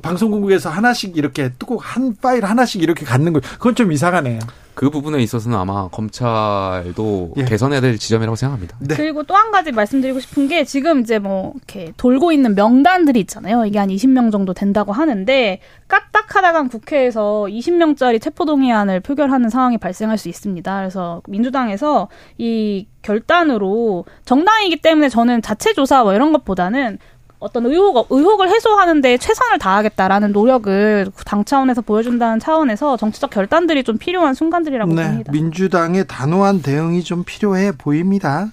[0.00, 4.40] 방송국에서 하나씩 이렇게 뚜고 한 파일 하나씩 이렇게 갖는 거 그건 좀 이상하네요.
[4.74, 7.44] 그 부분에 있어서는 아마 검찰도 예.
[7.44, 8.76] 개선해야 될 지점이라고 생각합니다.
[8.78, 8.94] 네.
[8.94, 13.64] 그리고 또 한 가지 말씀드리고 싶은 게 지금 이제 뭐 이렇게 돌고 있는 명단들이 있잖아요.
[13.64, 20.76] 이게 한 20명 정도 된다고 하는데 까딱하다간 국회에서 20명짜리 체포동의안을 표결하는 상황이 발생할 수 있습니다.
[20.76, 26.98] 그래서 민주당에서 이 결단으로 정당이기 때문에 저는 자체 조사 뭐 이런 것보다는
[27.40, 34.34] 어떤 의혹 의혹을 해소하는데 최선을 다하겠다라는 노력을 당 차원에서 보여준다는 차원에서 정치적 결단들이 좀 필요한
[34.34, 35.32] 순간들이라고 네, 봅니다.
[35.32, 38.48] 민주당의 단호한 대응이 좀 필요해 보입니다.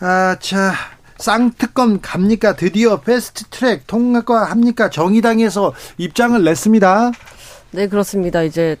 [0.00, 0.72] 아, 자.
[1.18, 2.56] 쌍특검 갑니까?
[2.56, 4.90] 드디어 패스트 트랙 통과합니까?
[4.90, 7.12] 정의당에서 입장을 냈습니다.
[7.70, 8.42] 네, 그렇습니다.
[8.42, 8.76] 이제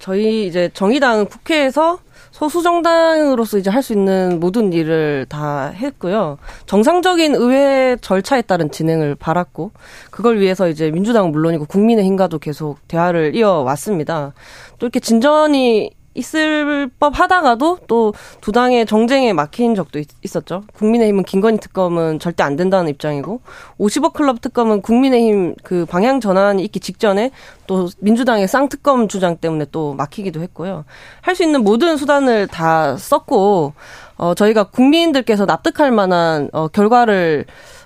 [0.00, 2.00] 저희 이제 정의당은 국회에서
[2.36, 6.36] 소수 정당으로서 이제 할 수 있는 모든 일을 다 했고요.
[6.66, 9.70] 정상적인 의회 절차에 따른 진행을 바랐고
[10.10, 14.34] 그걸 위해서 이제 민주당은 물론이고 국민의힘과도 계속 대화를 이어왔습니다.
[14.78, 21.24] 또 이렇게 진전이 있을 법 하다가도 또 두 당의 정쟁에 막힌 적도 있, 었죠 국민의힘은
[21.24, 23.40] 김건희 특검은 절대 안 된다는 입장이고
[23.78, 27.30] 50억 클럽 특검은 국민의힘 그 방향 전환이 있기 직전에
[27.66, 30.84] 또 민주당의 쌍특검 주장 때문에 또 막히기도 했고요.
[31.22, 33.74] 할 수 있는 모든 수단을 다 썼고
[34.16, 37.44] 어 저희가 국민들께서 납득할 만한 어 결과를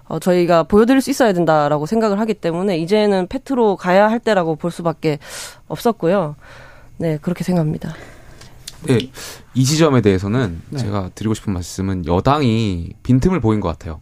[0.08, 4.70] 어, 저희가 보여드릴 수 있어야 된다라고 생각을 하기 때문에 이제는 패트로 가야 할 때라고 볼
[4.70, 5.18] 수밖에
[5.68, 6.36] 없었고요.
[6.98, 7.94] 네, 그렇게 생각합니다.
[8.86, 9.10] 네,
[9.54, 10.78] 이 지점에 대해서는 네.
[10.78, 14.00] 제가 드리고 싶은 말씀은 여당이 빈틈을 보인 것 같아요.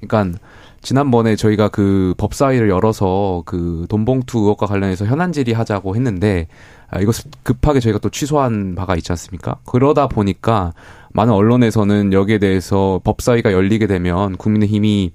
[0.00, 0.38] 그러니까
[0.82, 6.46] 지난번에 저희가 그 법사위를 열어서 그 돈봉투 의혹과 관련해서 현안 질의하자고 했는데
[6.90, 9.56] 아, 이것을 급하게 저희가 또 취소한 바가 있지 않습니까?
[9.66, 10.74] 그러다 보니까
[11.12, 15.12] 많은 언론에서는 여기에 대해서 법사위가 열리게 되면 국민의힘이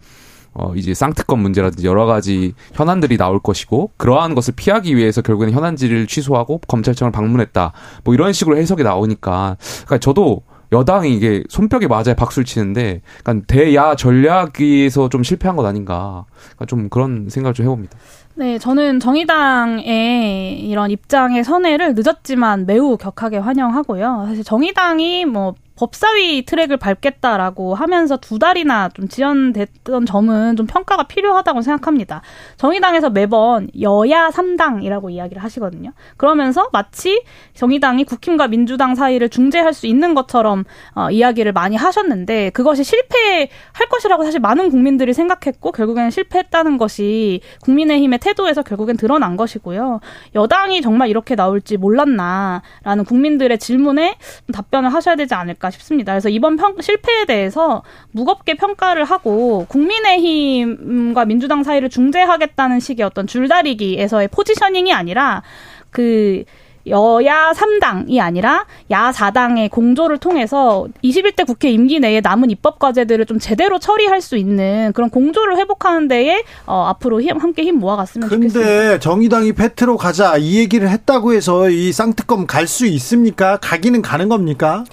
[0.60, 6.05] 어, 이제 쌍특검 문제라든지 여러 가지 현안들이 나올 것이고 그러한 것을 피하기 위해서 결국에는 현안지를
[6.05, 7.72] 취소하고 검찰청을 방문했다.
[8.03, 10.41] 뭐 이런 식으로 해석이 나오니까 그러니까 저도
[10.72, 16.26] 여당이 이게 손뼉에 맞아야 박수를 치는데 그러니까 대야 전략에서 좀 실패한 것 아닌가.
[16.36, 17.97] 그러니까 좀 그런 생각을 좀 해봅니다.
[18.36, 24.26] 네, 저는 정의당의 이런 입장의 선회를 늦었지만 매우 격하게 환영하고요.
[24.28, 31.62] 사실 정의당이 뭐 법사위 트랙을 밟겠다라고 하면서 두 달이나 좀 지연됐던 점은 좀 평가가 필요하다고
[31.62, 32.22] 생각합니다.
[32.58, 35.94] 정의당에서 매번 여야 3당이라고 이야기를 하시거든요.
[36.18, 37.24] 그러면서 마치
[37.54, 40.66] 정의당이 국힘과 민주당 사이를 중재할 수 있는 것처럼
[40.96, 48.20] 어, 이야기를 많이 하셨는데 그것이 실패할 것이라고 사실 많은 국민들이 생각했고 결국에는 실패했다는 것이 국민의힘의
[48.20, 50.02] 태도에서 결국엔 드러난 것이고요.
[50.36, 54.18] 여당이 정말 이렇게 나올지 몰랐나라는 국민들의 질문에
[54.52, 56.14] 답변을 하셔야 되지 않을까 싶습니다.
[56.14, 64.28] 그래서 이번 평, 실패에 대해서 무겁게 평가를 하고 국민의힘과 민주당 사이를 중재하겠다는 식의 어떤 줄다리기에서의
[64.30, 65.44] 포지셔닝이 아니라
[65.92, 66.44] 그
[66.88, 73.38] 여야 3당이 아니라 야 4당의 공조를 통해서 21대 국회 임기 내에 남은 입법 과제들을 좀
[73.38, 78.48] 제대로 처리할 수 있는 그런 공조를 회복하는 데에 어, 앞으로 힘, 함께 힘 모아갔으면 근데
[78.48, 78.72] 좋겠습니다.
[78.72, 83.58] 근데 정의당이 패트로 가자 이 얘기를 했다고 해서 이 쌍특검 갈 수 있습니까?
[83.58, 84.84] 가기는 가는 겁니까?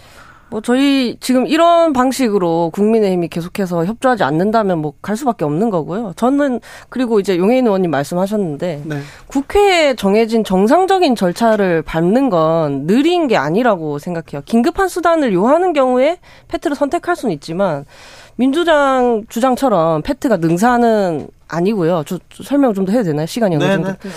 [0.49, 6.13] 뭐 저희 지금 이런 방식으로 국민의힘이 계속해서 협조하지 않는다면 뭐 갈 수밖에 없는 거고요.
[6.17, 8.99] 저는 그리고 이제 용해인 의원님 말씀하셨는데 네.
[9.29, 14.43] 국회에 정해진 정상적인 절차를 밟는 건 느린 게 아니라고 생각해요.
[14.45, 16.19] 긴급한 수단을 요하는 경우에
[16.49, 17.85] 패트를 선택할 수는 있지만
[18.37, 22.03] 민주당 주장처럼 패트가 능사는 아니고요.
[22.07, 23.25] 저, 저 설명 좀 더 해도 되나요?
[23.27, 23.91] 시간이 어느 네, 정도?
[23.91, 24.09] 네, 네,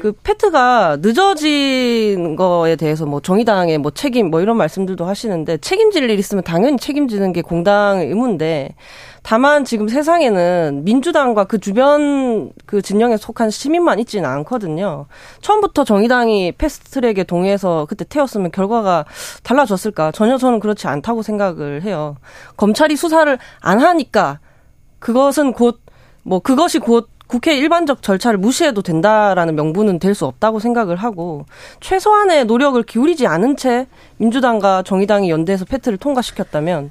[0.00, 6.18] 그 패트가 늦어진 거에 대해서 뭐 정의당의 뭐 책임 뭐 이런 말씀들도 하시는데 책임질 일
[6.18, 8.74] 있으면 당연히 책임지는 게 공당의 의무인데
[9.26, 15.06] 다만 지금 세상에는 민주당과 그 주변 그 진영에 속한 시민만 있지는 않거든요.
[15.40, 19.04] 처음부터 정의당이 패스트트랙에 동의해서 그때 태웠으면 결과가
[19.42, 20.12] 달라졌을까?
[20.12, 22.14] 전혀 저는 그렇지 않다고 생각을 해요.
[22.56, 24.38] 검찰이 수사를 안 하니까
[25.00, 25.86] 그것은 곧
[26.26, 31.44] 뭐 그것이 곧 국회 일반적 절차를 무시해도 된다라는 명분은 될 수 없다고 생각을 하고
[31.80, 33.86] 최소한의 노력을 기울이지 않은 채
[34.18, 36.90] 민주당과 정의당이 연대해서 패트를 통과시켰다면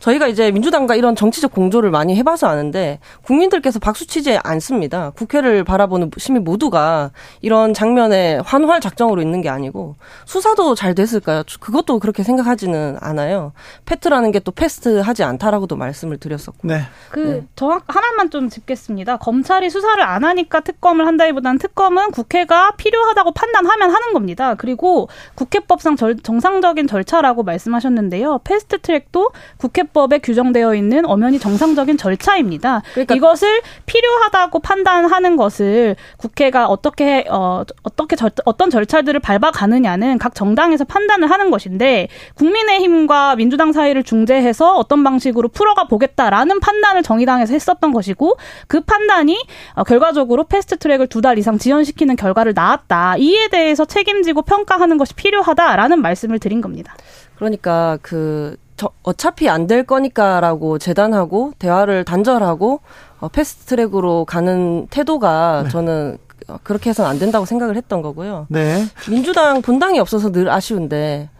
[0.00, 5.10] 저희가 이제 민주당과 이런 정치적 공조를 많이 해봐서 아는데 국민들께서 박수 치지 않습니다.
[5.10, 9.96] 국회를 바라보는 시민 모두가 이런 장면에 환호할 작정으로 있는 게 아니고
[10.26, 11.42] 수사도 잘 됐을까요?
[11.60, 13.52] 그것도 그렇게 생각하지는 않아요.
[13.86, 16.68] 패트라는 게 또 패스트하지 않다라고도 말씀을 드렸었고.
[16.68, 16.82] 네.
[17.10, 17.46] 그 네.
[17.56, 19.16] 정확 하나만 좀 짚겠습니다.
[19.18, 24.54] 검찰이 수사를 안 하니까 특검을 한다기보다는 특검은 국회가 필요하다고 판단하면 하는 겁니다.
[24.54, 28.40] 그리고 국회법상 절, 정상 적인 절차라고 말씀하셨는데요.
[28.44, 32.82] 패스트 트랙도 국회 헌법에 규정되어 있는 엄연히 정상적인 절차입니다.
[32.92, 40.84] 그러니까 이것을 필요하다고 판단하는 것을 국회가 어떻게 어 어떻게 절, 어떤 절차들을 밟아가느냐는 각 정당에서
[40.84, 48.36] 판단을 하는 것인데 국민의힘과 민주당 사이를 중재해서 어떤 방식으로 풀어가 보겠다라는 판단을 정의당에서 했었던 것이고
[48.68, 49.44] 그 판단이
[49.74, 53.16] 어, 결과적으로 패스트 트랙을 두 달 이상 지연시키는 결과를 낳았다.
[53.18, 56.94] 이에 대해서 책임지고 평가하는 것이 필요하다라는 말씀을 드린 겁니다.
[57.36, 62.80] 그러니까 그 저, 어차피 안 될 거니까라고 재단하고 대화를 단절하고
[63.20, 65.70] 어, 패스트트랙으로 가는 태도가 네.
[65.70, 66.18] 저는
[66.62, 68.46] 그렇게 해서는 안 된다고 생각을 했던 거고요.
[68.50, 68.84] 네.
[69.08, 71.30] 민주당 본당이 없어서 늘 아쉬운데.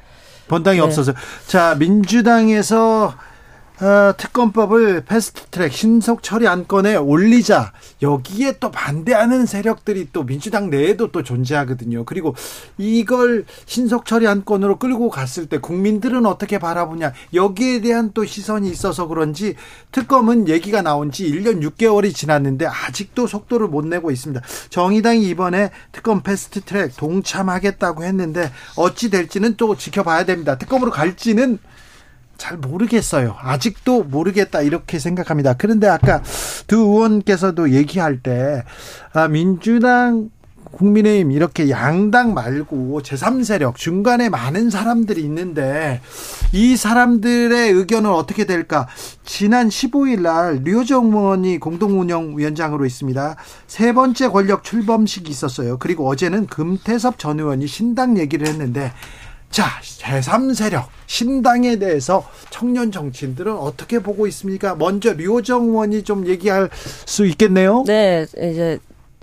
[0.48, 0.84] 본당이 네.
[0.84, 1.12] 없어서.
[1.46, 3.14] 자, 민주당에서
[3.82, 11.24] 어, 특검법을 패스트트랙 신속 처리 안건에 올리자 여기에 또 반대하는 세력들이 또 민주당 내에도 또
[11.24, 12.04] 존재하거든요.
[12.04, 12.36] 그리고
[12.78, 19.08] 이걸 신속 처리 안건으로 끌고 갔을 때 국민들은 어떻게 바라보냐 여기에 대한 또 시선이 있어서
[19.08, 19.56] 그런지
[19.90, 24.42] 특검은 얘기가 나온 지 1년 6개월이 지났는데 아직도 속도를 못 내고 있습니다.
[24.70, 30.56] 정의당이 이번에 특검 패스트트랙 동참하겠다고 했는데 어찌 될지는 또 지켜봐야 됩니다.
[30.56, 31.58] 특검으로 갈지는
[32.42, 33.36] 잘 모르겠어요.
[33.38, 35.54] 아직도 모르겠다 이렇게 생각합니다.
[35.54, 36.20] 그런데 아까
[36.66, 38.64] 두 의원께서도 얘기할 때
[39.12, 40.28] 아, 민주당
[40.72, 46.00] 국민의힘 이렇게 양당 말고 제3세력 중간에 많은 사람들이 있는데
[46.52, 48.88] 이 사람들의 의견은 어떻게 될까?
[49.24, 53.36] 지난 15일 날 류호정 의원이 공동운영위원장으로 있습니다.
[53.68, 55.78] 세 번째 권력 출범식이 있었어요.
[55.78, 58.92] 그리고 어제는 금태섭 전 의원이 신당 얘기를 했는데
[59.52, 64.74] 자, 제3세력, 신당에 대해서 청년 정치인들은 어떻게 보고 있습니까?
[64.74, 67.84] 먼저 류호정 의원이 좀 얘기할 수 있겠네요.
[67.86, 68.78] 네, 이제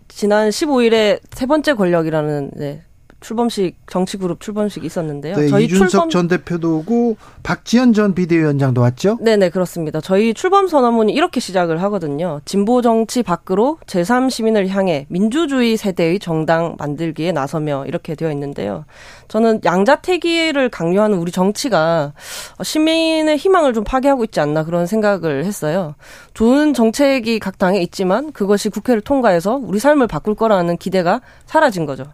[0.08, 2.84] 지난 15일에 세 번째 권력이라는 네,
[3.22, 5.36] 출범식 정치 그룹 출범식 있었는데요.
[5.36, 6.10] 네, 저희 이준석 출범...
[6.10, 9.18] 전 대표도 오고 박지원 전 비대위원장도 왔죠?
[9.22, 10.02] 네 네 그렇습니다.
[10.02, 12.42] 저희 출범 선언문이 이렇게 시작을 하거든요.
[12.46, 18.86] 진보 정치 밖으로 제3 시민을 향해 민주주의 세대의 정당 만들기에 나서며 이렇게 되어 있는데요.
[19.30, 22.14] 저는 양자택일을 강요하는 우리 정치가
[22.62, 25.96] 시민의 희망을 좀 파괴하고 있지 않나 그런 생각을 했어요.
[26.34, 32.06] 좋은 정책이 각 당에 있지만 그것이 국회를 통과해서 우리 삶을 바꿀 거라는 기대가 사라진 거죠.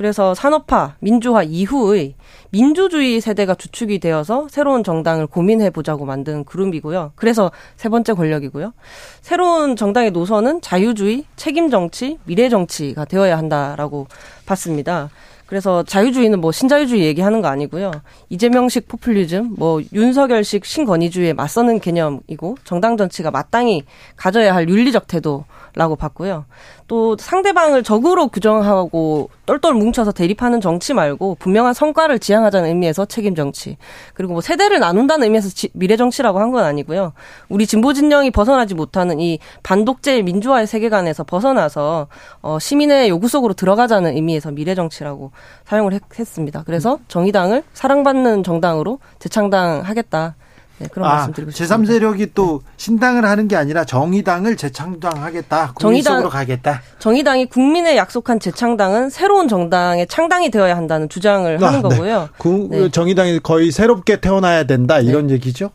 [0.00, 2.14] 그래서 산업화, 민주화 이후의
[2.48, 7.12] 민주주의 세대가 주축이 되어서 새로운 정당을 고민해 보자고 만든 그룹이고요.
[7.16, 8.72] 그래서 세 번째 권력이고요.
[9.20, 14.06] 새로운 정당의 노선은 자유주의, 책임 정치, 미래 정치가 되어야 한다라고
[14.46, 15.10] 봤습니다.
[15.44, 17.90] 그래서 자유주의는 뭐 신자유주의 얘기하는 거 아니고요.
[18.30, 23.84] 이재명식 포퓰리즘, 뭐 윤석열식 신권위주의에 맞서는 개념이고 정당 정치가 마땅히
[24.16, 25.44] 가져야 할 윤리적 태도
[25.74, 26.44] 라고 봤고요.
[26.86, 33.76] 또 상대방을 적으로 규정하고 똘똘 뭉쳐서 대립하는 정치 말고 분명한 성과를 지향하자는 의미에서 책임 정치
[34.14, 37.12] 그리고 뭐 세대를 나눈다는 의미에서 지, 미래 정치라고 한 건 아니고요.
[37.48, 42.08] 우리 진보 진영이 벗어나지 못하는 이 반독재 민주화의 세계관에서 벗어나서
[42.42, 45.30] 어, 시민의 요구 속으로 들어가자는 의미에서 미래 정치라고
[45.64, 50.34] 사용을 했, 습니다 그래서 정의당을 사랑받는 정당으로 재창당하겠다.
[50.80, 51.76] 네, 그런 아, 말씀 드리고 싶습니다.
[51.76, 55.74] 제3세력이 또 신당을 하는 게 아니라 정의당을 재창당하겠다.
[55.78, 56.80] 정의당 으로 가겠다.
[56.98, 61.88] 정의당이 국민의 약속한 재창당은 새로운 정당의 창당이 되어야 한다는 주장을 아, 하는 네.
[61.88, 62.28] 거고요.
[62.38, 62.90] 그 네.
[62.90, 65.34] 정의당이 거의 새롭게 태어나야 된다 이런 네.
[65.34, 65.70] 얘기죠.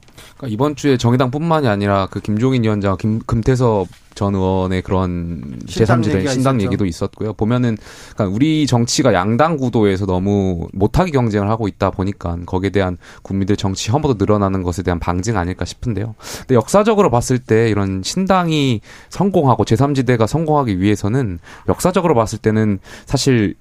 [0.46, 6.62] 그러니까 이번 주에 정의당뿐만이 아니라 그 김종인 위원장, 김, 금태섭 전 의원의 그런 제3지대 신당
[6.62, 7.34] 얘기도 있었고요.
[7.34, 7.78] 보면은
[8.14, 13.91] 그러니까 우리 정치가 양당 구도에서 너무 못하게 경쟁을 하고 있다 보니까 거기에 대한 국민들 정치
[13.91, 16.16] 혐오도 늘어나는 것에 대한 방증 아닐까 싶은데요.
[16.39, 18.80] 근데 역사적으로 봤을 때 이런 신당이
[19.10, 23.56] 성공하고 제3지대가 성공하기 위해서는 역사적으로 봤을 때는 사실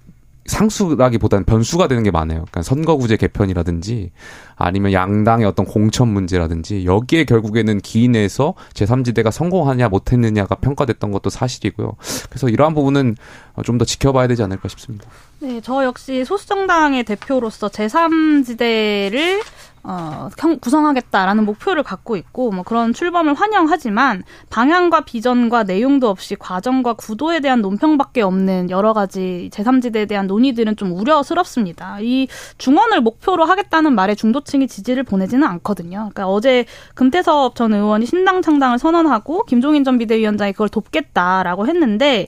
[0.47, 2.38] 상수라기보다는 변수가 되는 게 많아요.
[2.51, 4.11] 그러니까 선거구제 개편이라든지
[4.57, 11.92] 아니면 양당의 어떤 공천 문제라든지 여기에 결국에는 기인해서 제3지대가 성공하냐 못했느냐가 평가됐던 것도 사실이고요.
[12.30, 13.16] 그래서 이러한 부분은
[13.64, 15.07] 좀 더 지켜봐야 되지 않을까 싶습니다.
[15.40, 19.42] 네, 저 역시 소수정당의 대표로서 제3지대를
[19.87, 20.30] 어,
[20.62, 27.61] 구성하겠다라는 목표를 갖고 있고 뭐 그런 출범을 환영하지만 방향과 비전과 내용도 없이 과정과 구도에 대한
[27.61, 31.99] 논평밖에 없는 여러 가지 제3지대에 대한 논의들은 좀 우려스럽습니다.
[32.01, 35.99] 이 중원을 목표로 하겠다는 말에 중도층이 지지를 보내지는 않거든요.
[35.99, 36.64] 그러니까 어제
[36.95, 42.26] 금태섭 전 의원이 신당 창당을 선언하고 김종인 전 비대위원장이 그걸 돕겠다라고 했는데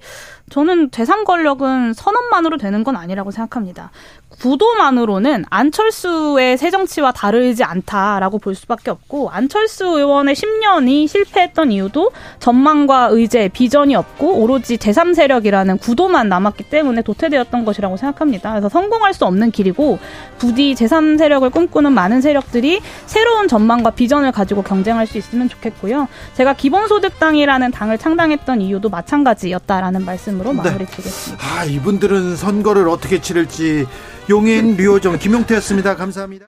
[0.50, 3.90] 저는 제3 권력은 선언만으로 되는 건 아니라고 생각합니다.
[4.41, 13.09] 구도만으로는 안철수의 새 정치와 다르지 않다라고 볼 수밖에 없고 안철수 의원의 10년이 실패했던 이유도 전망과
[13.12, 18.51] 의제, 비전이 없고 오로지 제3세력이라는 구도만 남았기 때문에 도태되었던 것이라고 생각합니다.
[18.51, 19.99] 그래서 성공할 수 없는 길이고
[20.39, 26.09] 부디 제3세력을 꿈꾸는 많은 세력들이 새로운 전망과 비전을 가지고 경쟁할 수 있으면 좋겠고요.
[26.34, 30.57] 제가 기본소득당이라는 당을 창당했던 이유도 마찬가지였다라는 말씀으로 네.
[30.57, 31.45] 마무리 드리겠습니다.
[31.45, 33.87] 아, 이분들은 선거를 어떻게 치를지
[34.28, 35.96] 용인 류호정 김용태였습니다.
[35.96, 36.46] 감사합니다.